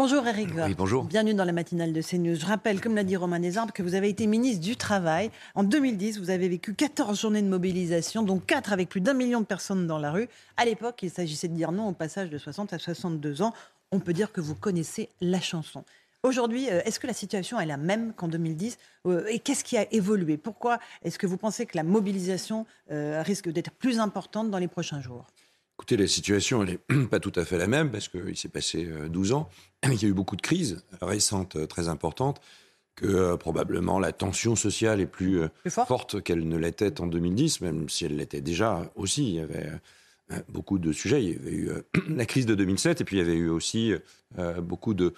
Bonjour 0.00 0.26
Eric 0.26 0.48
Oui, 0.56 0.74
bonjour. 0.74 1.04
Bienvenue 1.04 1.34
dans 1.34 1.44
la 1.44 1.52
matinale 1.52 1.92
de 1.92 2.00
CNews. 2.00 2.36
Je 2.36 2.46
rappelle, 2.46 2.80
comme 2.80 2.94
l'a 2.94 3.04
dit 3.04 3.16
Romain 3.18 3.38
Desarbres, 3.38 3.74
que 3.74 3.82
vous 3.82 3.94
avez 3.94 4.08
été 4.08 4.26
ministre 4.26 4.62
du 4.64 4.74
Travail. 4.74 5.30
En 5.54 5.62
2010, 5.62 6.18
vous 6.20 6.30
avez 6.30 6.48
vécu 6.48 6.72
14 6.72 7.20
journées 7.20 7.42
de 7.42 7.48
mobilisation, 7.48 8.22
dont 8.22 8.38
4 8.38 8.72
avec 8.72 8.88
plus 8.88 9.02
d'un 9.02 9.12
million 9.12 9.40
de 9.40 9.44
personnes 9.44 9.86
dans 9.86 9.98
la 9.98 10.10
rue. 10.10 10.26
À 10.56 10.64
l'époque, 10.64 11.00
il 11.02 11.10
s'agissait 11.10 11.48
de 11.48 11.54
dire 11.54 11.70
non 11.70 11.88
au 11.88 11.92
passage 11.92 12.30
de 12.30 12.38
60 12.38 12.72
à 12.72 12.78
62 12.78 13.42
ans. 13.42 13.52
On 13.92 14.00
peut 14.00 14.14
dire 14.14 14.32
que 14.32 14.40
vous 14.40 14.54
connaissez 14.54 15.10
la 15.20 15.38
chanson. 15.38 15.84
Aujourd'hui, 16.22 16.70
euh, 16.70 16.80
est-ce 16.86 16.98
que 16.98 17.06
la 17.06 17.12
situation 17.12 17.60
est 17.60 17.66
la 17.66 17.76
même 17.76 18.14
qu'en 18.14 18.28
2010 18.28 18.78
Euh, 19.04 19.26
Et 19.28 19.38
qu'est-ce 19.38 19.64
qui 19.64 19.76
a 19.76 19.86
évolué? 19.92 20.38
Pourquoi 20.38 20.78
est-ce 21.02 21.18
que 21.18 21.26
vous 21.26 21.36
pensez 21.36 21.66
que 21.66 21.76
la 21.76 21.82
mobilisation 21.82 22.64
euh, 22.90 23.22
risque 23.22 23.50
d'être 23.50 23.70
plus 23.72 23.98
importante 23.98 24.50
dans 24.50 24.58
les 24.58 24.68
prochains 24.68 25.02
jours? 25.02 25.26
Écoutez, 25.80 25.96
la 25.96 26.06
situation, 26.06 26.62
elle 26.62 26.78
n'est 26.90 27.06
pas 27.10 27.20
tout 27.20 27.32
à 27.36 27.46
fait 27.46 27.56
la 27.56 27.66
même 27.66 27.90
parce 27.90 28.08
qu'il 28.08 28.36
s'est 28.36 28.50
passé 28.50 28.86
euh, 28.86 29.08
12 29.08 29.32
ans. 29.32 29.48
Il 29.90 30.02
y 30.02 30.04
a 30.04 30.08
eu 30.08 30.12
beaucoup 30.12 30.36
de 30.36 30.42
crises 30.42 30.84
récentes 31.00 31.56
euh, 31.56 31.66
très 31.66 31.88
importantes 31.88 32.42
que 32.96 33.06
euh, 33.06 33.36
probablement 33.38 33.98
la 33.98 34.12
tension 34.12 34.56
sociale 34.56 35.00
est 35.00 35.06
plus, 35.06 35.40
euh, 35.40 35.48
Plus 35.62 35.70
forte 35.70 35.88
forte 35.88 36.22
qu'elle 36.22 36.46
ne 36.46 36.56
l'était 36.58 37.00
en 37.00 37.06
2010, 37.06 37.62
même 37.62 37.88
si 37.88 38.04
elle 38.04 38.16
l'était 38.16 38.42
déjà 38.42 38.90
aussi. 38.94 39.28
Il 39.28 39.34
y 39.36 39.40
avait 39.40 39.68
euh, 39.68 39.78
beaucoup 40.48 40.78
de 40.78 40.92
sujets. 40.92 41.22
Il 41.22 41.30
y 41.30 41.36
avait 41.36 41.50
eu 41.52 41.68
euh, 41.70 41.82
la 42.08 42.26
crise 42.26 42.46
de 42.46 42.54
2007 42.54 43.00
et 43.00 43.04
puis 43.04 43.16
il 43.16 43.18
y 43.18 43.22
avait 43.22 43.36
eu 43.36 43.48
aussi 43.48 43.92
euh, 44.38 44.60
beaucoup 44.60 44.94
de, 44.94 45.12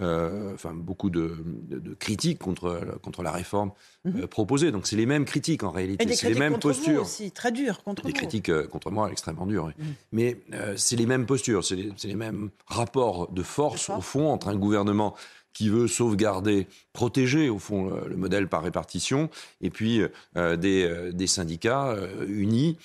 euh, 0.00 0.52
enfin, 0.54 0.74
beaucoup 0.74 1.08
de, 1.10 1.36
de- 1.44 1.78
de 1.78 1.94
critiques 1.94 2.38
contre, 2.38 2.98
contre 3.02 3.22
la 3.22 3.32
réforme 3.32 3.72
euh, 4.06 4.26
proposée. 4.26 4.70
Donc 4.70 4.86
c'est 4.86 4.96
les 4.96 5.06
mêmes 5.06 5.24
critiques 5.24 5.62
en 5.62 5.70
Mhm. 5.70 5.76
Réalité, 5.76 6.14
c'est 6.14 6.28
les 6.32 6.38
mêmes 6.38 6.58
postures. 6.58 7.02
aussi, 7.02 7.30
très 7.30 7.50
dures 7.52 7.82
contre 7.82 8.02
des 8.02 8.10
vous. 8.10 8.14
critiques 8.16 8.48
euh, 8.50 8.66
contre 8.66 8.90
moi 8.90 9.10
extrêmement 9.10 9.46
dures. 9.46 9.64
oui. 9.66 9.72
Mm. 9.78 9.86
Mais 10.12 10.36
euh, 10.52 10.74
c'est 10.76 10.96
les 10.96 11.06
mêmes 11.06 11.24
postures, 11.26 11.64
c'est 11.64 11.76
les, 12.04 12.14
mêmes 12.14 12.50
rapports 12.66 13.30
De 13.32 13.42
force. 13.42 13.88
au 13.90 14.00
fond, 14.00 14.28
entre 14.30 14.48
un 14.48 14.56
gouvernement 14.56 15.14
qui 15.58 15.70
veut 15.70 15.88
sauvegarder, 15.88 16.68
protéger, 16.92 17.48
au 17.48 17.58
fond, 17.58 17.90
le, 17.90 18.10
le 18.10 18.16
modèle 18.16 18.46
par 18.46 18.62
répartition, 18.62 19.28
et 19.60 19.70
puis 19.70 20.02
euh, 20.36 20.56
des, 20.56 20.84
euh, 20.84 21.10
des 21.10 21.26
syndicats 21.26 21.88
euh, 21.88 22.24
unis 22.28 22.76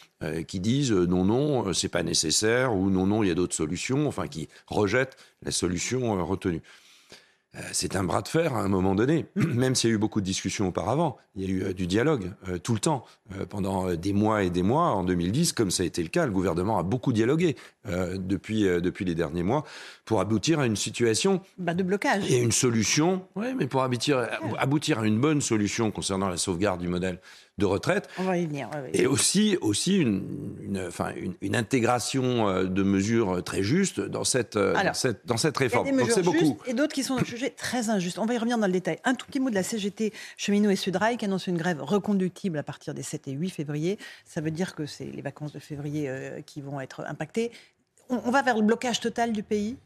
qui 0.48 0.62
disent 0.62 0.94
non, 0.94 1.26
non, 1.26 1.74
c'est 1.74 1.90
pas 1.90 2.02
nécessaire, 2.02 2.74
ou 2.74 2.90
non, 2.90 3.06
non, 3.06 3.24
il 3.24 3.28
y 3.28 3.32
a 3.32 3.36
d'autres 3.36 3.54
solutions, 3.54 4.08
enfin, 4.08 4.28
qui 4.28 4.48
rejettent 4.68 5.18
la 5.44 5.52
solution 5.52 6.26
retenue. 6.26 6.62
Euh, 7.56 7.59
C'est 7.72 7.96
un 7.96 8.04
bras 8.04 8.22
de 8.22 8.28
fer 8.28 8.56
à 8.56 8.62
un 8.62 8.68
moment 8.68 8.96
donné, 8.96 9.26
même 9.36 9.76
s'il 9.76 9.90
y 9.90 9.94
a 9.94 9.96
eu 9.96 10.00
beaucoup 10.00 10.22
de 10.22 10.26
discussions 10.26 10.68
auparavant. 10.70 11.18
Il 11.36 11.44
y 11.44 11.46
a 11.46 11.50
eu 11.50 11.64
euh, 11.64 11.73
du 11.73 11.86
dialogue 11.88 12.32
euh, 12.50 12.58
tout 12.58 12.73
le 12.73 12.80
temps, 12.80 13.06
euh, 13.40 13.46
pendant 13.46 13.94
des 13.94 14.14
mois 14.14 14.44
et 14.44 14.50
des 14.50 14.64
mois. 14.64 14.88
En 14.92 15.04
2010, 15.04 15.54
comme 15.54 15.70
ça 15.72 15.84
a 15.84 15.86
été 15.86 16.02
le 16.02 16.09
cas, 16.09 16.26
le 16.26 16.31
gouvernement 16.31 16.80
a 16.80 16.84
beaucoup 16.84 17.14
dialogué 17.14 17.56
euh, 17.88 18.18
depuis, 18.18 18.68
euh, 18.68 18.81
depuis 18.81 19.06
les 19.06 19.14
derniers 19.16 19.44
mois 19.44 19.64
pour 20.06 20.20
aboutir 20.20 20.59
à 20.59 20.66
une 20.66 20.76
situation 20.76 21.42
Bah, 21.58 21.74
de 21.74 21.84
blocage. 21.84 22.30
et 22.31 22.42
une 22.42 22.52
solution. 22.52 23.26
Oui, 23.36 23.48
mais 23.58 23.68
pour 23.68 23.84
aboutir, 23.84 24.28
aboutir 24.58 25.00
à 25.00 25.06
une 25.06 25.20
bonne 25.20 25.42
solution 25.42 25.92
concernant 25.92 26.30
la 26.30 26.38
sauvegarde 26.38 26.81
du 26.81 26.88
modèle 26.88 27.20
de 27.59 27.66
retraite, 27.66 28.09
On 28.18 28.24
va 28.24 28.38
y 28.38 28.47
venir. 28.47 28.68
et 28.94 29.06
aussi, 29.06 29.58
aussi 29.62 29.97
une, 29.97 30.56
une, 30.59 30.80
enfin, 30.88 31.12
une, 31.16 31.36
une 31.41 31.56
intégration 31.56 32.47
euh, 32.50 32.64
de 32.66 32.81
mesures 32.81 33.44
très 33.44 33.62
justes 33.62 34.00
dans 34.00 34.24
cette, 34.24 34.56
euh, 34.56 34.72
Alors, 34.75 34.86
dans 34.86 34.94
cette, 34.96 35.25
dans 35.28 35.38
cette 35.38 35.56
Il 35.58 35.59
y 35.59 35.64
a 35.64 35.68
réforme. 35.68 35.86
des 35.86 35.91
mesures 35.91 36.24
beaucoup. 36.24 36.38
justes 36.40 36.56
et 36.66 36.74
d'autres 36.74 36.94
qui 36.94 37.03
sont 37.03 37.19
jugées 37.19 37.52
très 37.52 37.91
injustes. 37.91 38.18
On 38.18 38.25
va 38.25 38.34
y 38.34 38.38
revenir 38.38 38.58
dans 38.58 38.66
le 38.66 38.74
détail. 38.74 38.97
Un 39.03 39.14
tout 39.14 39.28
petit 39.28 39.40
mot 39.40 39.52
de 39.52 39.56
la 39.56 39.62
CGT 39.62 40.14
Cheminot 40.36 40.72
et 40.72 40.75
Sudrail 40.75 41.18
qui 41.18 41.25
annonce 41.25 41.46
une 41.46 41.58
grève 41.58 41.80
reconductible 41.81 42.58
à 42.58 42.64
partir 42.64 42.96
des 42.96 43.03
7 43.03 43.28
et 43.28 43.31
8 43.34 43.50
février. 43.52 44.00
Ça 44.25 44.41
veut 44.41 44.50
dire 44.52 44.74
que 44.74 44.88
c'est 44.88 45.06
les 45.06 45.22
vacances 45.22 45.52
de 45.53 45.59
février 45.59 46.09
euh, 46.09 46.41
qui 46.41 46.59
vont 46.62 46.81
être 46.81 47.02
impactées. 47.08 47.52
On, 48.09 48.20
on 48.25 48.31
va 48.31 48.41
vers 48.41 48.56
le 48.58 48.64
blocage 48.64 49.00
total 49.00 49.31
du 49.31 49.44
pays? 49.44 49.78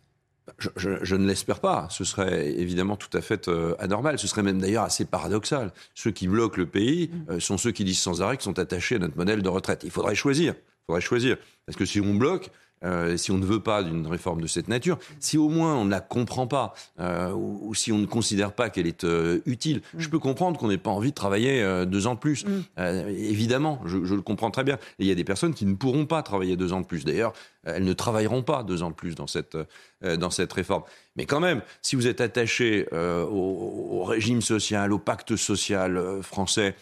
Je, 0.60 0.70
je- 0.78 1.04
je 1.04 1.16
ne 1.16 1.28
l'espère 1.28 1.60
pas. 1.60 1.88
Ce 1.92 2.04
serait 2.04 2.48
évidemment 2.52 2.96
tout 2.96 3.16
à 3.18 3.22
fait 3.22 3.48
euh, 3.48 3.76
anormal. 3.80 4.18
Ce 4.18 4.28
serait 4.28 4.44
même 4.44 4.60
d'ailleurs 4.60 4.84
assez 4.84 5.06
paradoxal. 5.06 5.74
Ceux 5.94 6.12
qui 6.12 6.28
bloquent 6.28 6.58
le 6.58 6.66
pays 6.68 7.12
euh, 7.30 7.40
sont 7.40 7.58
ceux 7.58 7.72
qui 7.72 7.84
disent 7.84 8.00
sans 8.00 8.22
arrêt 8.22 8.38
qu'ils 8.38 8.46
sont 8.46 8.60
attachés 8.60 8.96
à 8.96 9.00
notre 9.00 9.18
modèle 9.18 9.42
de 9.42 9.50
retraite. 9.50 9.82
Il 9.84 9.92
faudrait 9.92 10.16
choisir. 10.16 10.54
Il 10.56 10.86
faudrait 10.88 11.02
choisir. 11.02 11.38
Parce 11.66 11.78
que 11.78 11.86
si 11.86 12.00
on 12.00 12.16
bloque, 12.16 12.50
euh, 12.84 13.18
si 13.18 13.32
on 13.32 13.38
ne 13.38 13.46
veut 13.46 13.60
pas 13.60 13.84
d'une 13.84 14.06
réforme 14.08 14.42
de 14.42 14.48
cette 14.48 14.68
nature, 14.68 15.00
si 15.20 15.38
au 15.38 15.50
moins 15.50 15.76
on 15.76 15.86
ne 15.86 15.92
la 15.92 16.00
comprend 16.00 16.48
pas, 16.48 16.74
euh, 17.00 17.32
ou, 17.32 17.70
ou 17.70 17.76
si 17.76 17.92
on 17.92 17.98
ne 17.98 18.06
considère 18.06 18.54
pas 18.54 18.70
qu'elle 18.70 18.88
est 18.88 19.04
euh, 19.04 19.40
utile, 19.46 19.82
je 19.98 20.10
peux 20.10 20.20
comprendre 20.20 20.60
qu'on 20.60 20.68
n'ait 20.68 20.78
pas 20.78 20.92
envie 20.92 21.10
de 21.10 21.16
travailler 21.16 21.86
deux 21.86 22.08
ans 22.08 22.14
de 22.14 22.20
plus. 22.20 22.46
Euh, 22.78 23.08
évidemment, 23.10 23.82
je, 23.86 24.04
je 24.04 24.16
le 24.16 24.22
comprends 24.22 24.52
très 24.52 24.64
bien. 24.64 24.76
Et 25.00 25.04
il 25.04 25.08
y 25.08 25.12
a 25.12 25.16
des 25.16 25.24
personnes 25.24 25.54
qui 25.54 25.66
ne 25.66 25.76
pourront 25.76 26.06
pas 26.06 26.22
travailler 26.22 26.56
deux 26.56 26.74
ans 26.74 26.82
de 26.82 26.86
plus. 26.86 27.06
D'ailleurs, 27.06 27.34
elles 27.64 27.84
ne 27.84 27.94
travailleront 27.94 28.44
pas 28.44 28.64
deux 28.64 28.84
ans 28.84 28.90
de 28.90 28.96
plus 28.96 29.16
dans 29.16 29.28
cette, 29.28 29.58
dans 30.02 30.30
cette 30.30 30.54
réforme. 30.54 30.84
Mais 31.16 31.26
quand 31.26 31.40
même, 31.40 31.62
si 31.82 31.96
vous 31.96 32.08
êtes 32.08 32.22
attaché 32.22 32.88
au, 32.94 34.00
au 34.02 34.04
régime 34.04 34.42
social, 34.42 34.94
au 34.94 35.00
pacte 35.00 35.36
social 35.36 36.22
français, 36.22 36.76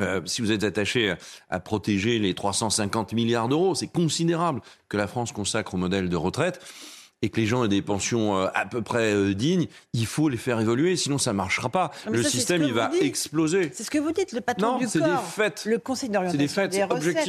euh, 0.00 0.20
si 0.24 0.40
vous 0.40 0.52
êtes 0.52 0.64
attaché 0.64 1.14
à, 1.48 1.60
protéger 1.60 2.18
les 2.18 2.34
350 2.34 3.12
milliards 3.12 3.48
d'euros, 3.48 3.74
c'est 3.74 3.88
considérable 3.88 4.60
que 4.88 4.96
la 4.96 5.06
France 5.06 5.32
consacre 5.32 5.74
au 5.74 5.78
modèle 5.78 6.08
de 6.08 6.16
retraite 6.16 6.60
et 7.22 7.28
que 7.28 7.38
les 7.40 7.46
gens 7.46 7.64
aient 7.64 7.68
des 7.68 7.82
pensions 7.82 8.38
euh, 8.38 8.46
à 8.54 8.66
peu 8.66 8.82
près 8.82 9.12
euh, 9.12 9.34
dignes, 9.34 9.66
il 9.92 10.06
faut 10.06 10.28
les 10.28 10.36
faire 10.36 10.60
évoluer, 10.60 10.96
sinon 10.96 11.18
ça 11.18 11.32
marchera 11.32 11.68
pas. 11.68 11.90
Mais 12.06 12.16
Le 12.16 12.22
ça, 12.22 12.30
système, 12.30 12.62
il 12.62 12.72
va 12.72 12.88
dites. 12.88 13.02
exploser. 13.02 13.70
C'est 13.74 13.84
ce 13.84 13.90
que 13.90 13.98
vous 13.98 14.12
dites, 14.12 14.32
le 14.32 14.40
patron 14.40 14.72
Non, 14.72 14.78
du 14.78 14.86
c'est 14.86 15.00
corps. 15.00 15.08
des 15.08 15.42
faits. 15.42 15.64
Le 15.66 15.78
conseil 15.78 16.08
d'orientation 16.08 16.38
des 16.38 16.68
des 16.68 16.84
recettes, 16.84 17.28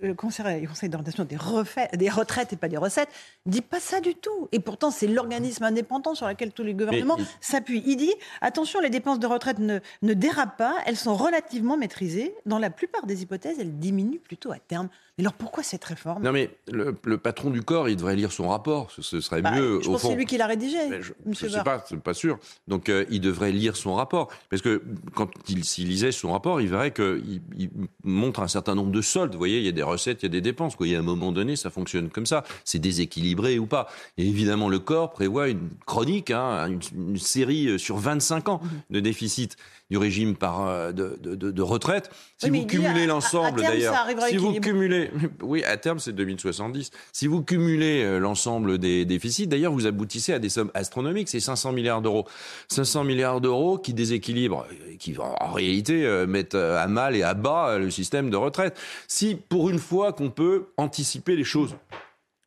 le 0.00 0.14
conseil, 0.14 0.88
d'orientation 0.88 1.24
des, 1.24 1.36
retraites 1.36 2.52
et 2.52 2.56
pas 2.56 2.68
des 2.68 2.76
recettes 2.76 3.08
dit 3.46 3.60
pas 3.60 3.80
ça 3.80 4.00
du 4.00 4.14
tout. 4.14 4.48
Et 4.52 4.60
pourtant, 4.60 4.90
c'est 4.90 5.06
l'organisme 5.06 5.64
indépendant 5.64 6.14
sur 6.14 6.28
lequel 6.28 6.52
tous 6.52 6.62
les 6.62 6.74
gouvernements 6.74 7.18
s'appuient. 7.40 7.82
Il 7.86 7.96
dit 7.96 8.12
attention, 8.40 8.80
les 8.80 8.90
dépenses 8.90 9.18
de 9.18 9.26
retraite 9.26 9.58
ne, 9.58 9.80
ne 10.02 10.14
dérapent 10.14 10.56
pas, 10.56 10.76
elles 10.86 10.96
sont 10.96 11.14
relativement 11.16 11.76
maîtrisées. 11.76 12.34
Dans 12.46 12.58
la 12.58 12.70
plupart 12.70 13.06
des 13.06 13.22
hypothèses, 13.22 13.56
elles 13.60 13.78
diminuent 13.78 14.20
plutôt 14.20 14.52
à 14.52 14.58
terme. 14.58 14.88
Mais 15.18 15.24
alors 15.24 15.34
pourquoi 15.34 15.62
cette 15.62 15.84
réforme? 15.84 16.22
Non 16.22 16.32
mais 16.32 16.50
le, 16.70 16.96
le 17.04 17.18
patron 17.18 17.50
du 17.50 17.62
corps, 17.62 17.88
il 17.88 17.96
devrait 17.96 18.16
lire 18.16 18.32
son 18.32 18.48
rapport. 18.48 18.90
Ce, 18.90 19.02
ce 19.02 19.20
serait 19.20 19.42
Bah, 19.42 19.52
mieux 19.52 19.80
Je 19.82 19.88
au 19.88 19.92
pense 19.92 20.02
que 20.02 20.08
c'est 20.08 20.14
lui 20.14 20.24
qui 20.24 20.38
l'a 20.38 20.46
rédigé, 20.46 20.78
Mais 20.88 21.02
je 21.02 21.12
ne 21.26 21.34
sais 21.34 21.62
pas, 21.62 21.84
c'est 21.86 22.00
pas 22.00 22.14
sûr. 22.14 22.38
Donc 22.66 22.88
euh, 22.88 23.04
il 23.10 23.20
devrait 23.20 23.52
lire 23.52 23.76
son 23.76 23.94
rapport. 23.94 24.28
Parce 24.48 24.62
que 24.62 24.82
quand 25.14 25.28
il 25.48 25.64
s'il 25.64 25.88
lisait 25.88 26.12
son 26.12 26.32
rapport, 26.32 26.62
il 26.62 26.68
verrait 26.68 26.92
qu'il 26.92 27.42
il 27.58 27.68
montre 28.04 28.40
un 28.40 28.48
certain 28.48 28.74
nombre 28.74 28.90
de 28.90 29.02
soldes. 29.02 29.32
Vous 29.32 29.38
voyez, 29.38 29.58
il 29.58 29.64
y 29.64 29.68
a 29.68 29.72
des 29.72 29.82
recettes, 29.82 30.22
il 30.22 30.26
y 30.26 30.26
a 30.26 30.30
des 30.30 30.40
dépenses. 30.40 30.76
Quoi. 30.76 30.86
Il 30.86 30.92
y 30.92 30.96
a 30.96 30.98
un 30.98 31.02
moment 31.02 31.30
donné, 31.30 31.56
ça 31.56 31.68
fonctionne 31.68 32.08
comme 32.08 32.26
ça. 32.26 32.42
C'est 32.64 32.78
déséquilibré 32.78 33.58
ou 33.58 33.66
pas. 33.66 33.88
Et 34.16 34.26
évidemment, 34.26 34.70
le 34.70 34.78
corps 34.78 35.10
prévoit 35.12 35.48
une 35.48 35.68
chronique, 35.84 36.30
hein, 36.30 36.68
une, 36.68 36.80
une 36.96 37.18
série 37.18 37.68
euh, 37.68 37.76
sur 37.78 37.98
25 37.98 38.48
ans 38.48 38.60
de 38.88 39.00
déficit 39.00 39.56
du 39.92 39.98
régime 39.98 40.36
par, 40.36 40.66
euh, 40.68 40.90
de, 40.90 41.18
de- 41.20 41.60
retraite. 41.62 42.10
Si 42.38 42.50
Oui, 42.50 42.60
vous 42.60 42.66
cumulez 42.66 43.04
l'ensemble 43.04 43.60
d'ailleurs, 43.60 44.06
si 44.26 44.38
vous 44.38 44.54
cumulez, 44.58 45.10
oui, 45.42 45.62
à 45.64 45.76
terme 45.76 45.98
c'est 45.98 46.14
2070. 46.14 46.90
Si 47.12 47.26
vous 47.26 47.42
cumulez 47.42 48.02
euh, 48.02 48.18
l'ensemble 48.18 48.78
des 48.78 49.04
déficits, 49.04 49.46
d'ailleurs 49.46 49.70
vous 49.70 49.86
aboutissez 49.86 50.32
à 50.32 50.38
des 50.38 50.48
sommes 50.48 50.70
astronomiques, 50.72 51.28
c'est 51.28 51.40
500 51.40 51.72
milliards 51.72 52.00
d'euros. 52.00 52.26
500 52.68 53.04
milliards 53.04 53.42
d'euros 53.42 53.76
qui 53.76 53.92
déséquilibrent, 53.92 54.64
euh, 54.72 54.96
qui 54.98 55.14
en 55.18 55.52
réalité 55.52 56.24
mettent 56.26 56.54
à 56.54 56.86
mal 56.88 57.14
et 57.14 57.22
à 57.22 57.34
bas 57.34 57.76
le 57.76 57.90
système 57.90 58.30
de 58.30 58.36
retraite. 58.36 58.80
Si 59.08 59.34
pour 59.34 59.68
une 59.68 59.78
fois 59.78 60.14
qu'on 60.14 60.30
peut 60.30 60.68
anticiper 60.78 61.36
les 61.36 61.44
choses. 61.44 61.76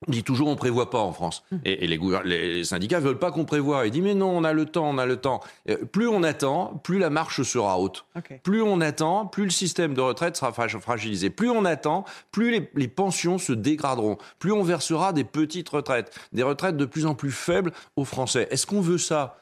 On 0.07 0.11
dit 0.11 0.23
toujours 0.23 0.49
on 0.49 0.55
prévoit 0.55 0.89
pas 0.89 0.99
en 0.99 1.13
France. 1.13 1.43
Et, 1.63 1.85
et 1.85 1.87
les, 1.87 1.99
les 2.25 2.63
syndicats 2.63 2.99
veulent 2.99 3.17
pas 3.17 3.31
qu'on 3.31 3.45
prévoie. 3.45 3.85
Ils 3.87 3.91
disent 3.91 4.03
mais 4.03 4.13
non, 4.13 4.29
on 4.29 4.43
a 4.43 4.53
le 4.53 4.65
temps, 4.65 4.87
on 4.89 4.97
a 4.97 5.05
le 5.05 5.17
temps. 5.17 5.41
Euh, 5.69 5.77
plus 5.85 6.07
on 6.07 6.21
attend, 6.21 6.79
plus 6.83 6.99
la 6.99 7.09
marche 7.09 7.41
sera 7.43 7.79
haute. 7.79 8.05
Plus 8.43 8.61
on 8.61 8.81
attend, 8.81 9.25
plus 9.25 9.45
le 9.45 9.49
système 9.49 9.93
de 9.93 10.01
retraite 10.01 10.35
sera 10.35 10.51
fra- 10.51 10.67
fragilisé. 10.67 11.29
Plus 11.29 11.49
on 11.49 11.65
attend, 11.65 12.03
plus 12.31 12.51
les, 12.51 12.69
les 12.75 12.87
pensions 12.87 13.37
se 13.37 13.53
dégraderont. 13.53 14.17
Plus 14.37 14.51
on 14.51 14.63
versera 14.63 15.13
des 15.13 15.23
petites 15.23 15.69
retraites, 15.69 16.13
des 16.33 16.43
retraites 16.43 16.77
de 16.77 16.85
plus 16.85 17.05
en 17.05 17.15
plus 17.15 17.31
faibles 17.31 17.71
aux 17.95 18.05
Français. 18.05 18.47
Est-ce 18.51 18.67
qu'on 18.67 18.81
veut 18.81 18.97
ça? 18.97 19.37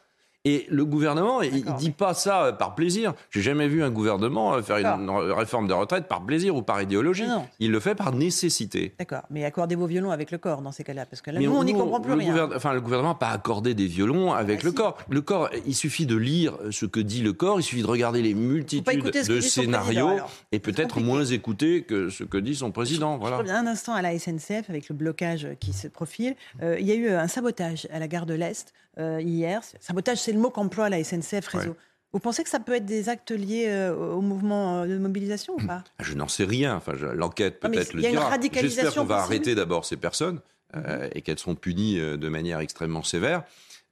Et 0.45 0.65
le 0.69 0.83
gouvernement, 0.83 1.41
il, 1.41 1.61
D'accord, 1.63 1.75
dit 1.79 1.91
pas 1.91 2.13
ça 2.13 2.43
euh, 2.47 2.51
par 2.51 2.75
plaisir. 2.75 3.13
J'ai 3.29 3.41
jamais 3.41 3.69
vu 3.69 3.81
un 3.81 3.89
gouvernement 3.89 4.55
euh, 4.55 4.61
faire 4.61 4.77
une 4.77 5.09
réforme 5.09 5.67
des 5.67 5.73
retraites 5.73 6.09
par 6.09 6.25
plaisir 6.25 6.53
ou 6.55 6.61
par 6.61 6.81
idéologie. 6.81 7.25
Non. 7.25 7.45
Il 7.59 7.71
le 7.71 7.79
fait 7.79 7.95
par 7.95 8.11
nécessité. 8.13 8.93
D'accord, 8.99 9.21
mais 9.29 9.45
accordez 9.45 9.75
vos 9.75 9.85
violons 9.85 10.11
avec 10.11 10.31
le 10.31 10.37
corps 10.37 10.61
dans 10.61 10.73
ces 10.73 10.83
cas-là, 10.83 11.05
parce 11.05 11.21
que 11.21 11.31
là, 11.31 11.39
nous, 11.39 11.49
on 11.55 11.63
n'y 11.63 11.71
comprend 11.73 12.01
plus 12.01 12.11
le 12.11 12.17
rien. 12.17 12.49
enfin, 12.53 12.73
le 12.73 12.81
gouvernement 12.81 13.11
n'a 13.13 13.15
pas 13.19 13.29
accordé 13.29 13.73
des 13.73 13.87
violons 13.87 14.33
avec 14.33 14.59
Ah, 14.61 14.65
le 14.65 14.69
si. 14.71 14.75
corps. 14.75 14.97
Le 15.09 15.21
corps, 15.21 15.49
il 15.65 15.75
suffit 15.75 16.05
de 16.05 16.17
lire 16.17 16.57
ce 16.71 16.85
que 16.85 16.99
dit 16.99 17.21
le 17.21 17.31
corps, 17.31 17.61
il 17.61 17.63
suffit 17.63 17.81
de 17.81 17.87
regarder 17.87 18.21
les 18.21 18.33
multitudes 18.33 19.01
de 19.11 19.39
scénarios 19.39 20.19
et 20.51 20.59
peut-être 20.59 20.99
moins 20.99 21.23
écouter 21.23 21.83
que 21.83 22.09
ce 22.09 22.25
que 22.25 22.37
dit 22.37 22.55
son 22.55 22.71
président. 22.71 23.15
Je 23.15 23.19
Voilà. 23.21 23.37
reviens 23.37 23.59
un 23.59 23.67
instant 23.67 23.93
à 23.93 24.01
la 24.01 24.17
SNCF 24.19 24.69
avec 24.69 24.89
le 24.89 24.95
blocage 24.95 25.47
qui 25.61 25.71
se 25.71 25.87
profile. 25.87 26.35
Euh, 26.61 26.77
il 26.79 26.85
y 26.85 26.91
a 26.91 26.95
eu 26.95 27.07
un 27.09 27.27
sabotage 27.29 27.87
à 27.93 27.99
la 27.99 28.09
gare 28.09 28.25
de 28.25 28.33
l'Est 28.33 28.73
euh, 28.99 29.21
hier. 29.21 29.61
Sabotage, 29.79 30.19
c'est 30.19 30.33
le 30.33 30.39
mot 30.39 30.49
qu'emploie 30.49 30.89
la 30.89 31.03
SNCF 31.03 31.47
Réseau. 31.47 31.69
Ouais. 31.71 31.75
Vous 32.13 32.19
pensez 32.19 32.43
que 32.43 32.49
ça 32.49 32.59
peut 32.59 32.73
être 32.73 32.85
des 32.85 33.09
actes 33.09 33.31
liés 33.31 33.65
euh, 33.67 33.95
au 33.95 34.21
mouvement 34.21 34.81
euh, 34.81 34.87
de 34.87 34.97
mobilisation 34.97 35.55
ou 35.55 35.65
pas? 35.65 35.83
Je 35.99 36.13
n'en 36.13 36.27
sais 36.27 36.43
rien. 36.43 36.75
Enfin, 36.75 36.93
l'enquête 37.15 37.59
peut-être 37.59 37.91
il 37.93 37.97
le 37.97 38.01
y 38.03 38.05
a 38.05 38.09
une 38.09 38.15
dira. 38.15 38.29
radicalisation 38.29 38.83
J'espère 38.83 39.01
qu'on 39.01 39.07
va 39.07 39.23
arrêter 39.23 39.55
d'abord 39.55 39.85
ces 39.85 39.97
personnes 39.97 40.39
euh, 40.75 41.09
et 41.13 41.21
qu'elles 41.21 41.39
seront 41.39 41.55
punies 41.55 41.95
de 41.95 42.29
manière 42.29 42.59
extrêmement 42.59 43.03
sévère. 43.03 43.43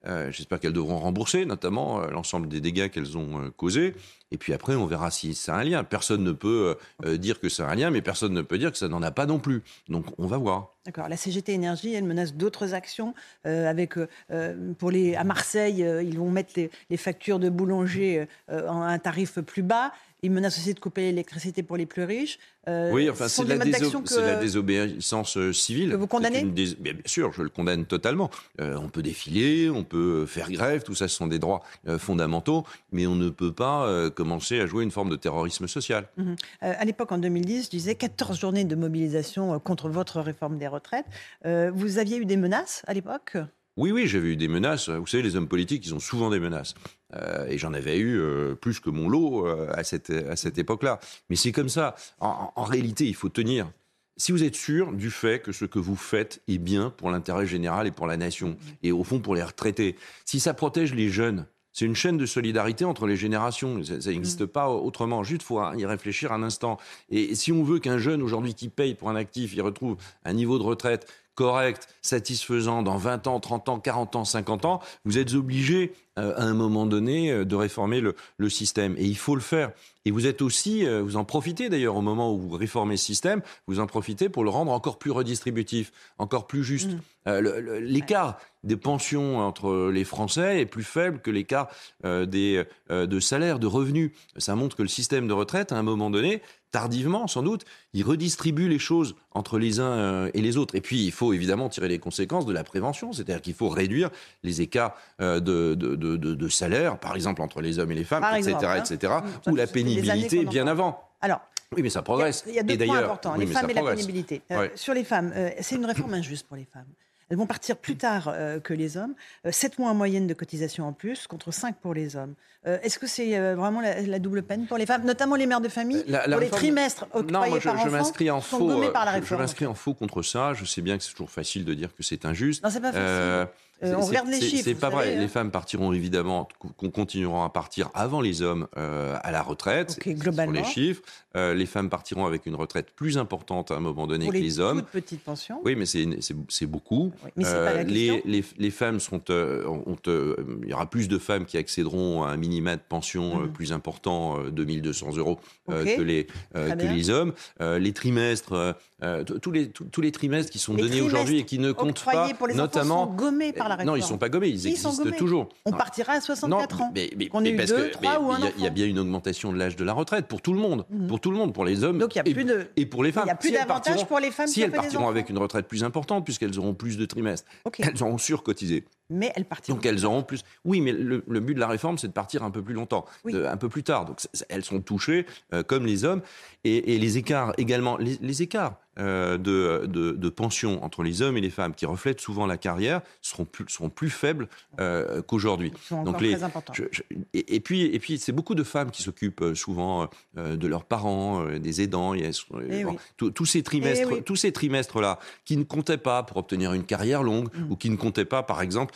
Euh, 0.08 0.32
J'espère 0.32 0.60
qu'elles 0.60 0.74
devront 0.74 0.98
rembourser, 0.98 1.46
notamment 1.46 2.02
euh, 2.02 2.08
l'ensemble 2.10 2.48
des 2.48 2.60
dégâts 2.60 2.90
qu'elles 2.90 3.18
ont 3.18 3.40
euh, 3.40 3.50
causés. 3.52 3.94
Et 4.32 4.38
puis 4.38 4.54
après, 4.54 4.76
on 4.76 4.86
verra 4.86 5.12
si 5.12 5.38
a 5.48 5.56
un 5.56 5.64
lien. 5.64 5.84
Personne 5.84 6.24
ne 6.24 6.32
peut 6.32 6.76
euh, 7.06 7.10
euh, 7.10 7.18
dire 7.18 7.40
que 7.40 7.48
a 7.62 7.70
un 7.70 7.76
lien, 7.76 7.92
mais 7.92 8.02
personne 8.02 8.34
ne 8.34 8.42
peut 8.42 8.58
dire 8.58 8.72
que 8.72 8.78
ça 8.78 8.88
n'en 8.88 9.02
a 9.02 9.12
pas 9.12 9.26
non 9.26 9.40
plus. 9.40 9.62
Donc, 9.90 10.06
on 10.18 10.26
va 10.26 10.38
voir. 10.38 10.70
D'accord. 10.86 11.10
La 11.10 11.18
CGT 11.18 11.54
Énergie, 11.54 11.94
elle 11.94 12.06
menace 12.06 12.34
d'autres 12.34 12.74
actions. 12.74 13.14
euh, 13.46 13.70
avec, 13.70 13.94
euh, 14.32 14.74
pour 14.80 14.90
les, 14.92 15.16
à 15.16 15.24
Marseille, 15.24 15.86
ils 16.04 16.18
vont 16.18 16.32
mettre 16.32 16.54
les, 16.56 16.72
les 16.90 16.98
factures 16.98 17.40
de 17.40 17.50
boulanger 17.50 18.26
à 18.48 18.72
un 18.72 19.00
tarif 19.00 19.40
plus 19.40 19.64
bas. 19.64 19.92
Ils 20.24 20.30
menacent 20.32 20.60
aussi 20.60 20.74
de 20.76 20.80
couper 20.80 21.02
l'électricité 21.02 21.64
pour 21.64 21.78
les 21.78 21.88
plus 21.88 22.04
riches. 22.04 22.38
Oui, 22.68 23.10
enfin, 23.10 23.28
c'est 23.28 23.44
la 23.44 23.58
déso- 23.58 24.04
que- 24.04 24.10
c'est 24.10 24.22
désobéissance 24.40 25.52
civile. 25.52 25.90
Que 25.92 25.96
vous 25.96 26.06
condamnez 26.06 26.46
C'est 26.56 26.80
Bien 26.80 26.94
sûr, 27.06 27.34
je 27.34 27.42
le 27.42 27.50
condamne 27.50 27.86
totalement. 27.86 28.30
On 28.60 28.88
peut 28.90 29.02
défiler, 29.02 29.70
on 29.72 29.84
peut 29.84 30.28
faire 30.28 30.52
grève, 30.52 30.84
tout 30.84 30.94
ça, 30.94 31.08
ce 31.08 31.16
sont 31.16 31.26
des 31.28 31.40
droits 31.40 31.62
fondamentaux, 31.98 32.66
mais 32.92 33.08
on 33.08 33.16
ne 33.16 33.30
peut 33.30 33.52
pas 33.52 34.10
commencer 34.22 34.60
à 34.60 34.68
jouer 34.68 34.84
une 34.84 34.92
forme 34.92 35.10
de 35.10 35.16
terrorisme 35.16 35.68
social. 35.68 36.08
Euh, 36.20 36.34
à 36.62 36.86
l'époque, 36.86 37.12
en 37.12 37.18
2010, 37.18 37.66
je 37.66 37.70
disais 37.72 37.96
14 37.96 38.40
journées 38.40 38.66
de 38.66 38.76
mobilisation 38.76 39.56
euh, 39.56 39.58
contre 39.58 39.90
votre 39.90 40.22
réforme 40.22 40.60
des 40.60 40.68
retraites. 40.68 41.08
Euh, 41.48 41.72
vous 41.74 41.98
aviez 41.98 42.18
eu 42.18 42.26
des 42.26 42.38
menaces 42.38 42.84
à 42.86 42.94
l'époque? 42.94 43.38
Oui, 43.78 43.92
oui, 43.92 44.06
j'avais 44.06 44.28
eu 44.28 44.36
des 44.36 44.48
menaces. 44.48 44.90
Vous 44.90 45.08
savez, 45.08 45.24
les 45.24 45.36
hommes 45.36 45.48
politiques, 45.48 45.84
ils 45.88 45.96
ont 45.96 46.00
souvent 46.00 46.30
des 46.30 46.40
menaces. 46.40 46.76
Euh, 47.16 47.48
et 47.48 47.58
j'en 47.58 47.74
avais 47.74 47.98
eu 47.98 48.20
euh, 48.20 48.54
plus 48.54 48.80
que 48.80 48.92
mon 48.92 49.10
lot 49.10 49.48
euh, 49.48 49.72
à 49.74 49.84
cette, 49.84 50.12
à 50.12 50.36
cette 50.36 50.60
époque-là. 50.60 51.00
Mais 51.32 51.36
c'est 51.36 51.52
comme 51.52 51.70
ça. 51.70 51.96
En, 52.20 52.52
en 52.56 52.64
réalité, 52.64 53.08
il 53.08 53.16
faut 53.16 53.30
tenir. 53.30 53.72
Si 54.18 54.32
vous 54.32 54.44
êtes 54.44 54.56
sûr 54.56 54.94
du 54.94 55.10
fait 55.10 55.42
que 55.42 55.52
ce 55.52 55.66
que 55.66 55.80
vous 55.80 55.96
faites 55.96 56.44
est 56.48 56.60
bien 56.60 56.92
pour 56.92 57.10
l'intérêt 57.10 57.48
général 57.48 57.88
et 57.88 57.92
pour 57.92 58.06
la 58.06 58.18
nation, 58.18 58.56
et 58.84 58.92
au 58.92 59.04
fond 59.04 59.20
pour 59.20 59.34
les 59.34 59.42
retraités, 59.42 59.96
si 60.26 60.40
ça 60.40 60.54
protège 60.54 60.94
les 60.94 61.10
jeunes, 61.10 61.48
c'est 61.74 61.86
une 61.86 61.96
chaîne 61.96 62.18
de 62.18 62.26
solidarité 62.26 62.86
entre 62.86 63.08
les 63.08 63.16
générations. 63.16 63.82
Ça 63.84 64.10
n'existe 64.10 64.46
pas 64.46 64.70
autrement. 64.70 65.24
Juste, 65.24 65.44
faut 65.44 65.62
y 65.74 65.86
réfléchir 65.86 66.34
un 66.34 66.44
instant. 66.44 66.78
Et 67.10 67.36
si 67.36 67.52
on 67.52 67.64
veut 67.64 67.80
qu'un 67.80 67.98
jeune 67.98 68.22
aujourd'hui 68.22 68.54
qui 68.54 68.68
paye 68.68 68.94
pour 68.94 69.10
un 69.10 69.16
actif, 69.16 69.54
il 69.54 69.62
retrouve 69.62 69.98
un 70.26 70.34
niveau 70.34 70.58
de 70.58 70.64
retraite 70.64 71.08
correct, 71.42 71.88
satisfaisant 72.04 72.84
dans 72.84 72.98
20 72.98 73.26
ans, 73.26 73.40
30 73.40 73.70
ans, 73.70 73.80
40 73.80 74.16
ans, 74.16 74.26
50 74.26 74.66
ans, 74.66 74.80
vous 75.06 75.18
êtes 75.18 75.34
obligé 75.34 75.94
euh, 76.20 76.34
à 76.38 76.44
un 76.44 76.54
moment 76.54 76.86
donné 76.86 77.32
euh, 77.32 77.46
de 77.46 77.56
réformer 77.56 78.00
le, 78.00 78.16
le 78.38 78.50
système. 78.50 78.96
Et 79.00 79.06
il 79.06 79.18
faut 79.18 79.34
le 79.34 79.42
faire. 79.42 79.72
Et 80.06 80.12
vous 80.12 80.28
êtes 80.28 80.42
aussi, 80.44 80.86
euh, 80.86 81.02
vous 81.02 81.16
en 81.16 81.24
profitez 81.24 81.70
d'ailleurs 81.70 81.96
au 81.96 82.02
moment 82.02 82.32
où 82.34 82.38
vous 82.38 82.56
réformez 82.58 82.96
ce 82.98 83.06
système, 83.06 83.42
vous 83.66 83.80
en 83.80 83.88
profitez 83.88 84.30
pour 84.30 84.44
le 84.44 84.50
rendre 84.52 84.72
encore 84.72 85.00
plus 85.00 85.10
redistributif, 85.12 85.92
encore 86.20 86.46
plus 86.46 86.64
juste. 86.64 86.92
Le- 87.26 87.60
le- 87.60 87.80
L'écart 87.80 88.38
des 88.64 88.78
pensions 88.78 89.40
entre 89.40 89.90
les 89.92 90.04
Français 90.04 90.60
est 90.62 90.66
plus 90.66 90.84
faible 90.84 91.20
que 91.22 91.30
l'écart 91.32 91.70
des 92.04 92.64
de 92.90 93.20
salaires, 93.20 93.60
de 93.60 93.68
revenus. 93.68 94.12
Ça 94.38 94.56
montre 94.56 94.76
que 94.76 94.82
le 94.82 94.88
système 94.88 95.28
de 95.28 95.34
retraite, 95.34 95.72
à 95.72 95.78
un 95.78 95.84
moment 95.84 96.10
donné, 96.10 96.42
tardivement 96.72 97.28
sans 97.28 97.44
doute, 97.44 97.66
il 97.94 98.04
redistribue 98.04 98.68
les 98.70 98.80
choses 98.80 99.16
entre 99.32 99.60
les 99.60 99.80
uns 99.80 99.92
euh, 99.92 100.32
et 100.34 100.42
les 100.42 100.58
autres. 100.58 100.76
Et 100.76 100.82
puis, 100.82 101.04
il 101.06 101.12
faut 101.12 101.34
évidemment 101.34 101.70
tirer 101.70 101.88
les 101.88 102.00
conséquences 102.00 102.46
de 102.46 102.54
la 102.54 102.64
prévention, 102.64 103.14
c'est-à-dire 103.14 103.42
qu'il 103.42 103.54
faut 103.54 103.70
réduire 103.70 104.10
les 104.44 104.62
écarts 104.62 104.96
euh, 105.22 105.40
de, 105.40 105.76
de, 105.76 105.96
de, 105.96 106.16
de- 106.18 106.34
de 106.36 106.48
salaire, 106.48 106.98
par 106.98 107.16
exemple 107.16 107.42
entre 107.42 107.62
les 107.62 107.80
hommes 107.80 107.92
et 107.92 107.96
les 107.96 108.04
femmes, 108.06 108.22
Par 108.22 108.36
etc., 108.36 108.52
exemple, 108.52 108.66
hein. 108.68 108.84
etc., 108.84 109.14
Ça, 109.44 109.52
ou 109.52 109.56
la 109.56 109.68
pénibilité 109.68 110.46
bien 110.46 110.68
avant. 110.68 111.04
Alors, 111.22 111.42
Oui, 111.76 111.82
mais 111.84 111.90
ça 111.90 112.02
progresse. 112.02 112.44
il 112.48 112.54
y 112.56 112.60
a, 112.60 112.62
il 112.62 112.68
y 112.68 112.72
a 112.72 112.74
et 112.74 112.78
deux 112.78 112.86
points 112.86 112.98
importants, 113.00 113.34
oui, 113.38 113.46
les 113.46 113.52
femmes 113.52 113.70
et 113.70 113.74
la 113.74 113.84
pénibilité. 113.84 114.42
Euh, 114.52 114.60
Ouais. 114.60 114.72
Sur 114.76 114.94
les 114.94 115.04
femmes, 115.04 115.32
euh, 115.36 115.50
c'est 115.62 115.76
une 115.76 115.86
réforme 115.86 116.14
injuste 116.14 116.48
pour 116.48 116.58
les 116.58 116.66
femmes. 116.66 116.88
Elles 117.32 117.38
vont 117.38 117.48
partir 117.48 117.78
plus 117.78 117.96
tard 117.96 118.30
euh, 118.34 118.60
que 118.60 118.74
les 118.74 118.98
hommes. 118.98 119.16
7 119.50 119.80
mois 119.80 119.90
en 119.90 119.96
moyenne 119.96 120.28
de 120.28 120.34
cotisation 120.34 120.86
en 120.86 120.92
plus, 120.92 121.28
contre 121.28 121.52
5 121.52 121.78
pour 121.78 121.94
les 121.94 122.18
hommes. 122.18 122.34
Euh, 122.68 122.78
Est-ce 122.84 123.00
que 123.00 123.08
c'est 123.08 123.38
euh, 123.40 123.56
vraiment 123.56 123.80
la, 123.82 124.02
la 124.02 124.20
double 124.20 124.44
peine 124.44 124.68
pour 124.68 124.78
les 124.78 124.86
femmes, 124.86 125.06
notamment 125.06 125.36
les 125.38 125.46
mères 125.48 125.62
de 125.62 125.70
famille 125.70 126.04
La- 126.08 126.28
la 126.28 126.36
Pour 126.36 126.42
les 126.44 126.50
trimestres 126.50 127.04
octroyés 127.14 127.32
Non, 127.32 127.50
moi, 127.50 127.60
je, 127.60 127.70
par 127.70 127.78
je 127.84 127.90
m'inscris 127.90 128.30
en 128.30 128.42
sont 128.42 128.58
faux. 128.60 128.68
gommés 128.68 128.90
par 128.92 129.06
la 129.06 129.12
euh, 129.12 129.16
je- 129.16 129.20
réforme. 129.22 129.40
Je 129.40 129.44
m'inscris 129.44 129.66
en 129.66 129.74
faux 129.74 129.94
contre 129.94 130.22
ça. 130.22 130.54
Je 130.54 130.66
sais 130.66 130.82
bien 130.82 130.98
que 130.98 131.04
c'est 131.04 131.12
toujours 131.12 131.32
facile 131.32 131.64
de 131.66 131.74
dire 131.74 131.96
que 131.96 132.04
c'est 132.04 132.26
injuste. 132.26 132.64
Non, 132.64 132.70
c'est 132.70 132.82
pas 132.82 132.92
facile. 132.92 133.48
Euh, 133.84 133.94
Euh, 133.94 133.96
on 133.98 134.06
regarde 134.06 134.28
les 134.30 134.40
chiffres, 134.42 134.64
C'est 134.64 134.76
pas 134.76 134.90
vrai. 134.90 135.06
savez, 135.06 135.18
hein. 135.18 135.22
Les 135.22 135.28
femmes 135.28 135.52
partiront 135.52 135.92
évidemment, 135.94 136.48
qu'on 136.78 136.90
continueront 136.90 137.44
à 137.44 137.50
partir 137.50 137.90
avant 137.94 138.22
les 138.22 138.42
hommes 138.42 138.68
euh, 138.78 139.18
à 139.24 139.32
la 139.32 139.42
retraite. 139.42 139.96
Ok, 139.98 140.04
sur 140.04 140.14
globalement. 140.14 140.54
les 140.54 140.64
chiffres. 140.64 141.02
Euh, 141.38 141.54
les 141.54 141.66
femmes 141.66 141.90
partiront 141.90 142.26
avec 142.26 142.46
une 142.46 142.56
retraite 142.56 142.92
plus 142.94 143.18
importante 143.18 143.72
à 143.72 143.76
un 143.76 143.80
moment 143.80 144.06
donné 144.06 144.26
Pour 144.26 144.34
que 144.34 144.38
les, 144.38 144.44
les 144.44 144.60
hommes. 144.60 144.82
petites 144.84 145.24
pensions. 145.24 145.62
Oui, 145.64 145.76
mais 145.76 145.86
c'est 145.86 146.66
beaucoup. 146.66 147.12
Oui, 147.24 147.32
mais 147.38 147.44
c'est 147.46 147.54
pas 147.54 147.74
la 147.74 147.84
les, 147.84 148.22
les, 148.26 148.44
les 148.58 148.70
femmes 148.72 149.00
sont, 149.00 149.22
euh, 149.30 149.66
ont, 149.66 149.96
euh, 150.08 150.36
il 150.64 150.70
y 150.70 150.74
aura 150.74 150.90
plus 150.90 151.08
de 151.08 151.18
femmes 151.18 151.46
qui 151.46 151.58
accéderont 151.58 152.24
à 152.24 152.30
un 152.32 152.38
minima 152.38 152.76
de 152.76 152.82
pension 152.88 153.42
euh, 153.42 153.46
Mhm. 153.46 153.54
plus 153.54 153.72
important, 153.72 154.40
euh, 154.40 154.50
2200 154.52 155.16
euros, 155.18 155.40
euh, 155.70 155.84
que 155.96 156.02
les 156.02 156.28
euh, 156.56 156.72
que 156.76 156.86
les 156.86 157.10
hommes. 157.10 157.34
Euh, 157.62 157.80
les 157.80 157.94
trimestres, 157.94 158.54
euh, 158.54 158.74
euh, 159.04 159.24
tous 159.24 159.52
les 159.52 159.70
tous 159.70 159.86
tous 159.86 160.02
les 160.02 160.12
trimestres 160.12 160.52
qui 160.52 160.60
sont 160.60 160.74
Les 160.76 160.84
donnés 160.84 161.02
aujourd'hui 161.02 161.40
et 161.40 161.46
qui 161.46 161.60
ne 161.60 161.72
comptent 161.72 162.04
pas, 162.04 162.30
pour 162.34 162.48
les 162.48 162.54
notamment. 162.56 163.06
sont 163.08 163.14
gommés 163.14 163.54
par 163.54 163.70
la 163.72 163.76
réforme. 163.78 163.98
non, 163.98 164.02
ils 164.04 164.08
sont 164.08 164.18
pas 164.18 164.30
gommés, 164.30 164.48
ils, 164.50 164.56
ils 164.56 164.68
existent 164.68 164.94
gommés. 165.04 165.18
toujours. 165.18 165.50
On 165.66 165.72
Non, 165.72 165.78
partira 165.78 166.14
à 166.14 166.22
64 166.22 166.78
non, 166.80 166.86
ans. 166.86 166.92
mais, 166.94 167.10
parce 167.58 167.70
deux, 167.70 167.88
que 167.88 167.92
trois 167.94 168.20
mais 168.20 168.26
ou 168.26 168.32
un 168.32 168.38
il 168.58 168.62
y 168.64 168.66
a- 168.66 168.68
y, 168.68 168.72
bien 168.72 168.86
une 168.86 169.00
augmentation 169.00 169.52
de 169.52 169.58
l'âge 169.58 169.76
de 169.76 169.84
la 169.84 169.94
retraite 169.94 170.28
pour 170.28 170.42
tout 170.42 170.54
le 170.54 170.60
monde, 170.60 170.86
Mhm. 170.90 171.08
pour 171.08 171.20
tout 171.20 171.32
le 171.32 171.38
monde, 171.38 171.54
pour 171.54 171.66
les 171.66 171.84
hommes. 171.84 171.98
Donc 171.98 172.16
y 172.16 172.20
a 172.20 172.24
et, 172.28 172.34
plus 172.34 172.46
de- 172.46 172.68
et 172.78 172.86
pour 172.86 173.04
les 173.04 173.12
femmes. 173.12 173.24
Il 173.24 173.28
n'y 173.28 173.32
a 173.32 173.36
plus 173.36 173.50
Si 173.50 173.56
elles 173.56 173.62
d'avantages 173.62 173.94
partiront- 173.96 174.06
pour 174.08 174.20
les 174.20 174.32
femmes 174.32 174.48
si 174.48 174.62
elles 174.62 174.72
partiront 174.72 175.08
avec 175.10 175.30
une 175.30 175.38
retraite 175.38 175.68
plus 175.68 175.84
importante, 175.84 176.24
puisqu'elles 176.26 176.58
auront 176.60 176.74
plus 176.74 176.98
de 176.98 177.06
trimestres, 177.06 177.48
elles 177.80 178.02
auront 178.04 178.18
surcotisé. 178.18 178.86
Mais 179.12 179.32
elles 179.36 179.46
partiront. 179.46 179.76
Donc 179.78 179.86
elles 179.86 180.06
auront 180.06 180.24
plus. 180.24 180.42
Oui, 180.66 180.82
mais 180.82 180.92
le, 180.94 181.24
le 181.28 181.40
but 181.40 181.54
de 181.56 181.60
la 181.60 181.68
réforme, 181.68 181.98
c'est 181.98 182.08
de 182.08 182.14
partir 182.14 182.44
un 182.44 182.52
peu 182.52 182.62
plus 182.64 182.74
longtemps, 182.74 183.06
Oui. 183.26 183.34
de- 183.34 183.44
un 183.46 183.58
peu 183.58 183.70
plus 183.70 183.84
tard. 183.84 184.06
Donc 184.06 184.20
elles 184.50 184.64
sont 184.64 184.80
touchées 184.82 185.26
euh, 185.54 185.64
comme 185.64 185.86
les 185.86 186.04
hommes. 186.06 186.22
Et, 186.64 186.94
et 186.96 187.00
les 187.00 187.18
écarts 187.18 187.54
également, 187.58 187.98
les, 187.98 188.18
les 188.22 188.42
écarts 188.44 188.76
euh, 189.00 189.38
de, 189.38 189.88
de, 189.88 190.12
de 190.12 190.30
pension 190.30 190.84
entre 190.84 191.02
les 191.02 191.22
hommes 191.24 191.36
et 191.38 191.42
les 191.42 191.50
femmes, 191.50 191.74
qui 191.74 191.86
reflètent 191.88 192.20
souvent 192.22 192.46
la 192.46 192.58
carrière, 192.58 193.02
seront 193.22 193.46
plus, 193.46 193.66
seront 193.68 193.90
plus 193.90 194.10
faibles 194.12 194.48
euh, 194.80 195.22
qu'aujourd'hui. 195.24 195.72
Donc 195.90 196.22
les, 196.22 196.34
très 196.34 196.44
importants. 196.44 196.74
je- 196.74 196.84
je- 196.92 197.02
et, 197.34 197.56
et 197.56 197.60
puis, 197.62 197.84
et 197.86 197.98
puis 198.00 198.20
c'est 198.20 198.32
beaucoup 198.32 198.54
de 198.54 198.64
femmes 198.64 198.92
qui 198.92 199.02
s'occupent 199.02 199.42
euh, 199.42 199.56
souvent 199.56 200.08
de 200.36 200.68
leurs 200.68 200.84
parents, 200.86 201.46
des 201.58 201.82
aidants. 201.82 202.14
Euh, 202.14 202.30
Eh 202.70 202.84
bon, 202.84 202.98
oui. 203.22 203.32
ces 203.48 203.64
trimestres, 203.64 204.08
Eh 204.10 204.14
oui. 204.16 204.24
tous 204.24 204.36
ces 204.36 204.52
trimestres-là, 204.52 205.20
qui 205.46 205.58
ne 205.58 205.64
comptaient 205.64 205.98
pas 205.98 206.22
pour 206.24 206.38
obtenir 206.38 206.74
une 206.74 206.84
carrière 206.84 207.24
longue 207.24 207.50
Mm. 207.56 207.72
ou 207.72 207.76
qui 207.76 207.90
ne 207.90 207.96
comptaient 207.98 208.26
pas, 208.26 208.44
par 208.44 208.62
exemple, 208.62 208.94